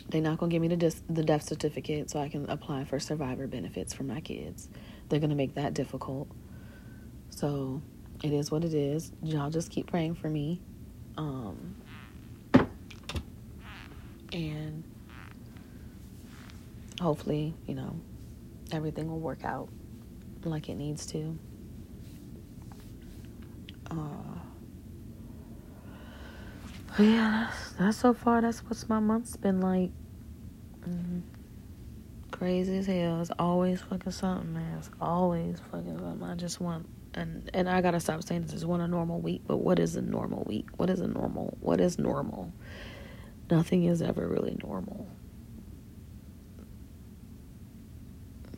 They're 0.09 0.21
not 0.21 0.39
gonna 0.39 0.51
give 0.51 0.61
me 0.61 0.67
the 0.67 0.75
dis- 0.75 1.03
the 1.09 1.23
death 1.23 1.43
certificate 1.43 2.09
so 2.09 2.19
I 2.19 2.29
can 2.29 2.49
apply 2.49 2.85
for 2.85 2.99
survivor 2.99 3.47
benefits 3.47 3.93
for 3.93 4.03
my 4.03 4.19
kids 4.19 4.67
they're 5.11 5.19
to 5.19 5.35
make 5.35 5.55
that 5.55 5.73
difficult. 5.73 6.29
So 7.29 7.81
it 8.23 8.31
is 8.31 8.49
what 8.49 8.63
it 8.63 8.73
is. 8.73 9.11
Y'all 9.21 9.49
just 9.49 9.69
keep 9.69 9.87
praying 9.87 10.15
for 10.15 10.29
me. 10.29 10.61
Um, 11.17 11.75
and 14.31 14.83
hopefully, 17.01 17.53
you 17.67 17.75
know, 17.75 17.99
everything 18.71 19.09
will 19.09 19.19
work 19.19 19.43
out 19.43 19.69
like 20.43 20.69
it 20.69 20.75
needs 20.75 21.05
to. 21.07 21.37
Uh, 23.89 23.95
yeah, 26.97 27.49
that's, 27.49 27.71
that's 27.73 27.97
so 27.97 28.13
far. 28.13 28.41
That's 28.41 28.59
what's 28.63 28.87
my 28.87 28.99
month's 28.99 29.35
been 29.35 29.59
like. 29.61 29.91
Mm-hmm 30.81 31.19
crazy 32.41 32.77
as 32.77 32.87
hell. 32.87 33.21
It's 33.21 33.29
always 33.37 33.81
fucking 33.81 34.11
something, 34.11 34.51
man. 34.51 34.79
It's 34.79 34.89
always 34.99 35.59
fucking 35.71 35.99
something. 35.99 36.27
I 36.27 36.33
just 36.33 36.59
want 36.59 36.87
and 37.13 37.47
and 37.53 37.69
I 37.69 37.81
gotta 37.81 37.99
stop 37.99 38.23
saying 38.23 38.41
this 38.41 38.53
is 38.53 38.65
one 38.65 38.81
a 38.81 38.87
normal 38.87 39.21
week, 39.21 39.43
but 39.45 39.57
what 39.57 39.77
is 39.77 39.95
a 39.95 40.01
normal 40.01 40.43
week? 40.47 40.65
What 40.77 40.89
is 40.89 41.01
a 41.01 41.07
normal? 41.07 41.55
What 41.61 41.79
is 41.79 41.99
normal? 41.99 42.51
Nothing 43.51 43.83
is 43.83 44.01
ever 44.01 44.27
really 44.27 44.57
normal. 44.63 45.07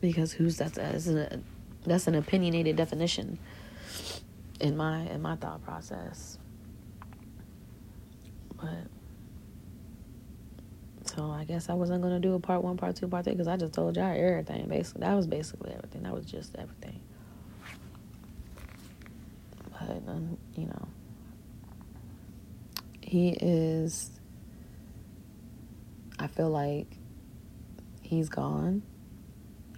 Because 0.08 0.32
who's 0.32 0.56
that's 0.58 0.76
that's 0.76 1.06
an, 1.06 1.44
that's 1.84 2.06
an 2.06 2.14
opinionated 2.14 2.76
definition 2.76 3.38
in 4.60 4.76
my 4.76 5.00
in 5.08 5.22
my 5.22 5.36
thought 5.36 5.64
process. 5.64 6.38
But 8.56 8.88
so 11.04 11.30
I 11.30 11.44
guess 11.44 11.68
I 11.68 11.74
wasn't 11.74 12.02
gonna 12.02 12.20
do 12.20 12.34
a 12.34 12.40
part 12.40 12.62
one, 12.62 12.76
part 12.76 12.96
two, 12.96 13.08
part 13.08 13.24
three 13.24 13.34
because 13.34 13.48
I 13.48 13.56
just 13.56 13.72
told 13.72 13.96
y'all 13.96 14.14
everything. 14.14 14.68
Basically, 14.68 15.00
that 15.00 15.14
was 15.14 15.26
basically 15.26 15.72
everything. 15.72 16.02
That 16.02 16.14
was 16.14 16.26
just 16.26 16.54
everything. 16.56 17.00
But 19.72 20.02
um, 20.06 20.36
you 20.54 20.66
know, 20.66 20.88
he 23.00 23.30
is 23.30 24.10
I 26.18 26.26
feel 26.26 26.50
like 26.50 26.86
he's 28.02 28.28
gone. 28.28 28.82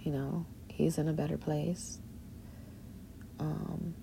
You 0.07 0.13
know, 0.13 0.45
he's 0.69 0.97
in 0.97 1.09
a 1.09 1.11
better 1.11 1.37
place. 1.37 1.99
Um, 3.39 3.93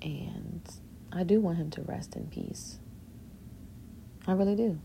and 0.00 0.62
I 1.12 1.24
do 1.24 1.38
want 1.38 1.58
him 1.58 1.68
to 1.72 1.82
rest 1.82 2.16
in 2.16 2.28
peace. 2.28 2.78
I 4.26 4.32
really 4.32 4.56
do. 4.56 4.80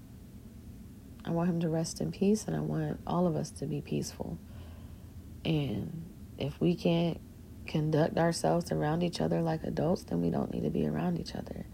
I 1.24 1.30
want 1.30 1.50
him 1.50 1.62
to 1.62 1.70
rest 1.70 2.02
in 2.02 2.12
peace 2.12 2.44
and 2.46 2.58
I 2.58 2.60
want 2.60 3.00
all 3.08 3.26
of 3.26 3.38
us 3.38 3.50
to 3.52 3.66
be 3.66 3.80
peaceful. 3.80 4.38
And 5.46 6.04
if 6.38 6.60
we 6.60 6.76
can't 6.76 7.22
conduct 7.68 8.18
ourselves 8.18 8.70
around 8.74 9.02
each 9.02 9.22
other 9.22 9.42
like 9.42 9.64
adults, 9.64 10.04
then 10.04 10.22
we 10.22 10.30
don't 10.30 10.54
need 10.54 10.64
to 10.64 10.70
be 10.70 10.86
around 10.86 11.22
each 11.22 11.36
other. 11.36 11.66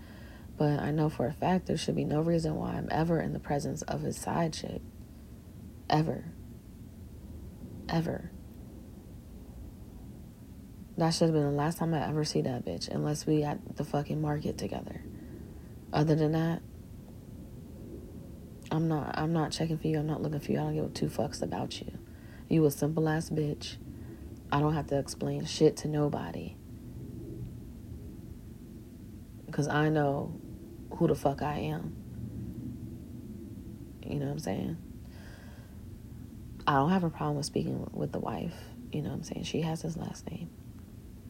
But 0.59 0.81
I 0.81 0.91
know 0.91 1.09
for 1.09 1.25
a 1.25 1.31
fact 1.31 1.67
there 1.67 1.77
should 1.77 1.95
be 1.95 2.03
no 2.03 2.19
reason 2.19 2.55
why 2.55 2.71
I'm 2.71 2.89
ever 2.91 3.21
in 3.21 3.31
the 3.31 3.39
presence 3.39 3.81
of 3.83 4.01
his 4.01 4.17
side 4.17 4.51
chick. 4.51 4.81
Ever. 5.89 6.25
Ever. 7.87 8.29
That 10.97 11.11
should 11.11 11.27
have 11.27 11.33
been 11.33 11.45
the 11.45 11.51
last 11.51 11.77
time 11.77 11.93
I 11.93 12.05
ever 12.05 12.25
see 12.25 12.41
that 12.41 12.65
bitch, 12.65 12.89
unless 12.89 13.25
we 13.25 13.41
at 13.43 13.77
the 13.77 13.85
fucking 13.85 14.21
market 14.21 14.57
together. 14.57 15.01
Other 15.93 16.15
than 16.15 16.33
that, 16.33 16.61
I'm 18.69 18.89
not 18.89 19.17
I'm 19.17 19.31
not 19.31 19.53
checking 19.53 19.77
for 19.77 19.87
you, 19.87 19.99
I'm 19.99 20.07
not 20.07 20.21
looking 20.21 20.41
for 20.41 20.51
you, 20.51 20.59
I 20.59 20.63
don't 20.63 20.75
give 20.75 20.93
two 20.93 21.07
fucks 21.07 21.41
about 21.41 21.79
you. 21.79 21.89
You 22.49 22.65
a 22.65 22.71
simple 22.71 23.07
ass 23.07 23.29
bitch. 23.29 23.77
I 24.51 24.59
don't 24.59 24.73
have 24.73 24.87
to 24.87 24.99
explain 24.99 25.45
shit 25.45 25.77
to 25.77 25.87
nobody. 25.87 26.57
Because 29.45 29.69
I 29.69 29.87
know 29.87 30.41
who 30.91 31.07
the 31.07 31.15
fuck 31.15 31.41
I 31.41 31.59
am. 31.59 31.95
You 34.05 34.19
know 34.19 34.25
what 34.25 34.31
I'm 34.31 34.39
saying? 34.39 34.77
I 36.65 36.73
don't 36.73 36.89
have 36.89 37.03
a 37.03 37.09
problem 37.09 37.37
with 37.37 37.45
speaking 37.45 37.89
with 37.93 38.11
the 38.11 38.19
wife. 38.19 38.53
You 38.91 39.01
know 39.01 39.09
what 39.09 39.15
I'm 39.15 39.23
saying? 39.23 39.43
She 39.43 39.61
has 39.61 39.81
his 39.81 39.97
last 39.97 40.29
name. 40.29 40.49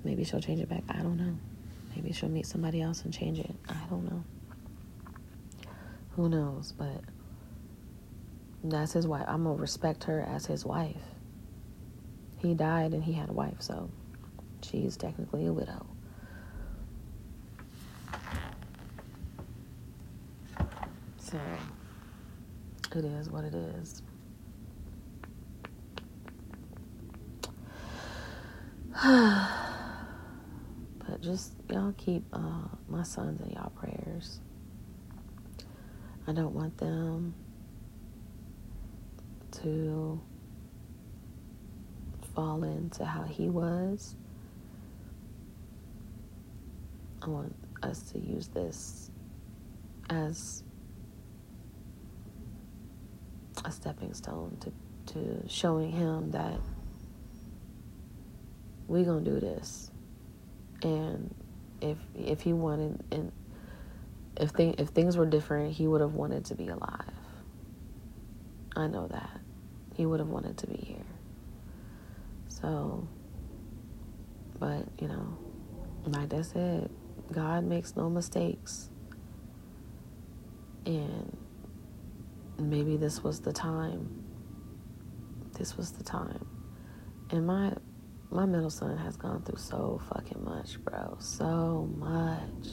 Maybe 0.03 0.23
she'll 0.23 0.41
change 0.41 0.61
it 0.61 0.69
back. 0.69 0.83
I 0.89 1.01
don't 1.01 1.17
know. 1.17 1.37
Maybe 1.95 2.13
she'll 2.13 2.29
meet 2.29 2.45
somebody 2.45 2.81
else 2.81 3.03
and 3.03 3.13
change 3.13 3.39
it. 3.39 3.53
I 3.67 3.75
don't 3.89 4.05
know. 4.09 4.23
Who 6.15 6.29
knows? 6.29 6.73
But 6.77 7.01
that's 8.63 8.93
his 8.93 9.07
wife. 9.07 9.25
I'm 9.27 9.43
going 9.43 9.57
to 9.57 9.61
respect 9.61 10.05
her 10.05 10.21
as 10.21 10.45
his 10.45 10.65
wife. 10.65 10.95
He 12.37 12.53
died 12.53 12.93
and 12.93 13.03
he 13.03 13.13
had 13.13 13.29
a 13.29 13.33
wife, 13.33 13.61
so 13.61 13.89
she's 14.61 14.95
technically 14.95 15.45
a 15.45 15.53
widow. 15.53 15.85
So 21.31 21.39
it 22.95 23.05
is 23.05 23.29
what 23.29 23.43
it 23.43 23.53
is. 23.53 24.01
but 29.03 29.51
just 31.21 31.53
y'all 31.69 31.93
keep 31.97 32.23
uh, 32.33 32.63
my 32.87 33.03
sons 33.03 33.41
in 33.41 33.51
y'all 33.51 33.69
prayers. 33.69 34.39
I 36.27 36.31
don't 36.31 36.55
want 36.55 36.75
them 36.79 37.35
to 39.61 40.19
fall 42.33 42.63
into 42.63 43.05
how 43.05 43.21
he 43.23 43.49
was. 43.49 44.15
I 47.21 47.27
want 47.27 47.55
us 47.83 48.01
to 48.13 48.19
use 48.19 48.47
this 48.47 49.11
as 50.09 50.63
a 53.65 53.71
stepping 53.71 54.13
stone 54.13 54.57
to, 54.61 55.13
to 55.13 55.47
showing 55.47 55.91
him 55.91 56.31
that 56.31 56.59
we 58.87 59.03
gonna 59.03 59.21
do 59.21 59.39
this. 59.39 59.91
And 60.81 61.33
if 61.81 61.97
if 62.15 62.41
he 62.41 62.53
wanted 62.53 63.03
and 63.11 63.31
if 64.37 64.51
thing 64.51 64.75
if 64.77 64.89
things 64.89 65.17
were 65.17 65.25
different, 65.25 65.73
he 65.73 65.87
would 65.87 66.01
have 66.01 66.13
wanted 66.13 66.45
to 66.45 66.55
be 66.55 66.67
alive. 66.67 67.13
I 68.75 68.87
know 68.87 69.07
that. 69.07 69.41
He 69.95 70.05
would 70.05 70.19
have 70.19 70.29
wanted 70.29 70.57
to 70.59 70.67
be 70.67 70.77
here. 70.77 71.05
So 72.47 73.07
but, 74.59 74.85
you 74.99 75.07
know, 75.07 75.37
like 76.05 76.33
I 76.33 76.41
said, 76.41 76.89
God 77.31 77.63
makes 77.63 77.95
no 77.95 78.09
mistakes. 78.09 78.89
And 80.85 81.37
maybe 82.59 82.97
this 82.97 83.23
was 83.23 83.39
the 83.41 83.53
time. 83.53 84.23
This 85.57 85.77
was 85.77 85.91
the 85.91 86.03
time. 86.03 86.45
And 87.31 87.45
my 87.45 87.73
my 88.31 88.45
middle 88.45 88.69
son 88.69 88.97
has 88.97 89.17
gone 89.17 89.41
through 89.41 89.57
so 89.57 89.99
fucking 90.09 90.43
much, 90.43 90.83
bro. 90.83 91.17
So 91.19 91.89
much. 91.97 92.67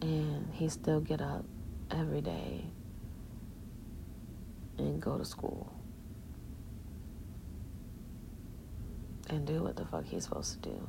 And 0.00 0.48
he 0.52 0.68
still 0.68 1.00
get 1.00 1.20
up 1.20 1.44
every 1.90 2.20
day 2.20 2.64
and 4.78 5.00
go 5.00 5.16
to 5.18 5.24
school. 5.24 5.72
And 9.30 9.46
do 9.46 9.62
what 9.62 9.76
the 9.76 9.84
fuck 9.84 10.06
he's 10.06 10.24
supposed 10.24 10.62
to 10.62 10.70
do. 10.70 10.88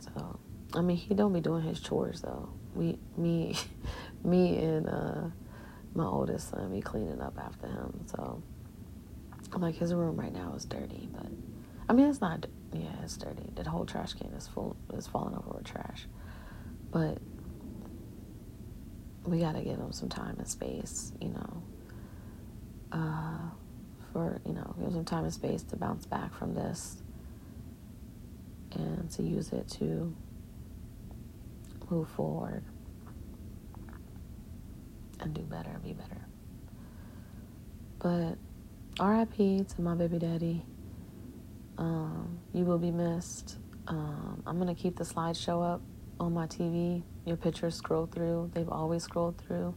So 0.00 0.38
I 0.74 0.80
mean, 0.80 0.96
he 0.96 1.14
don't 1.14 1.32
be 1.32 1.40
doing 1.40 1.62
his 1.62 1.80
chores 1.80 2.20
though. 2.20 2.48
We, 2.74 2.98
me, 3.16 3.56
me 4.24 4.58
and 4.58 4.88
uh, 4.88 5.22
my 5.94 6.04
oldest 6.04 6.50
son 6.50 6.72
be 6.72 6.80
cleaning 6.80 7.20
up 7.20 7.38
after 7.38 7.68
him. 7.68 8.04
So, 8.06 8.42
like 9.56 9.76
his 9.76 9.94
room 9.94 10.16
right 10.16 10.32
now 10.32 10.54
is 10.56 10.64
dirty, 10.64 11.08
but 11.12 11.26
I 11.88 11.92
mean 11.92 12.06
it's 12.06 12.20
not. 12.20 12.46
Yeah, 12.72 12.88
it's 13.04 13.16
dirty. 13.16 13.44
The 13.54 13.68
whole 13.70 13.86
trash 13.86 14.14
can 14.14 14.28
is 14.32 14.48
full. 14.48 14.76
is 14.92 15.06
falling 15.06 15.36
over 15.36 15.50
with 15.50 15.64
trash, 15.64 16.06
but 16.90 17.18
we 19.24 19.38
gotta 19.38 19.60
give 19.60 19.78
him 19.78 19.92
some 19.92 20.08
time 20.08 20.34
and 20.38 20.48
space. 20.48 21.12
You 21.20 21.28
know, 21.28 21.62
uh, 22.90 23.38
for 24.12 24.40
you 24.44 24.54
know, 24.54 24.74
give 24.76 24.88
him 24.88 24.94
some 24.94 25.04
time 25.04 25.24
and 25.24 25.32
space 25.32 25.62
to 25.64 25.76
bounce 25.76 26.04
back 26.04 26.34
from 26.34 26.54
this 26.54 26.96
and 28.72 29.08
to 29.12 29.22
use 29.22 29.52
it 29.52 29.68
to 29.68 30.12
move 31.90 32.08
forward 32.08 32.62
and 35.20 35.34
do 35.34 35.42
better, 35.42 35.70
and 35.70 35.82
be 35.82 35.92
better. 35.92 36.26
But 37.98 38.36
RIP 39.02 39.66
to 39.68 39.80
my 39.80 39.94
baby 39.94 40.18
daddy. 40.18 40.64
Um, 41.78 42.38
you 42.52 42.64
will 42.64 42.78
be 42.78 42.90
missed. 42.90 43.58
Um, 43.88 44.42
I'm 44.46 44.58
gonna 44.58 44.74
keep 44.74 44.96
the 44.96 45.04
slideshow 45.04 45.74
up 45.74 45.80
on 46.20 46.32
my 46.32 46.46
TV. 46.46 47.02
Your 47.24 47.36
pictures 47.36 47.74
scroll 47.74 48.06
through. 48.06 48.50
They've 48.54 48.68
always 48.68 49.02
scrolled 49.02 49.38
through, 49.38 49.74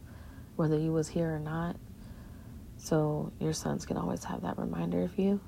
whether 0.56 0.78
you 0.78 0.92
was 0.92 1.08
here 1.08 1.34
or 1.34 1.40
not. 1.40 1.76
So 2.76 3.32
your 3.40 3.52
sons 3.52 3.84
can 3.84 3.96
always 3.96 4.24
have 4.24 4.42
that 4.42 4.58
reminder 4.58 5.02
of 5.02 5.18
you. 5.18 5.40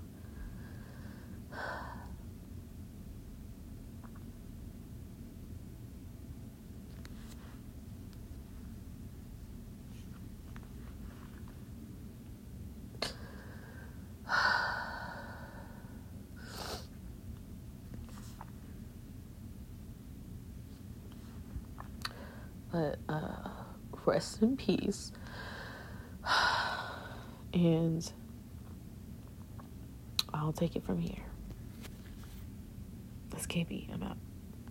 But 22.72 22.98
uh, 23.08 23.48
in 24.42 24.56
peace. 24.56 25.12
And 27.52 28.12
I'll 30.32 30.52
take 30.52 30.76
it 30.76 30.84
from 30.84 31.00
here. 31.00 31.24
That's 33.30 33.44
KB. 33.48 33.92
I'm 33.92 34.04
out. 34.04 34.16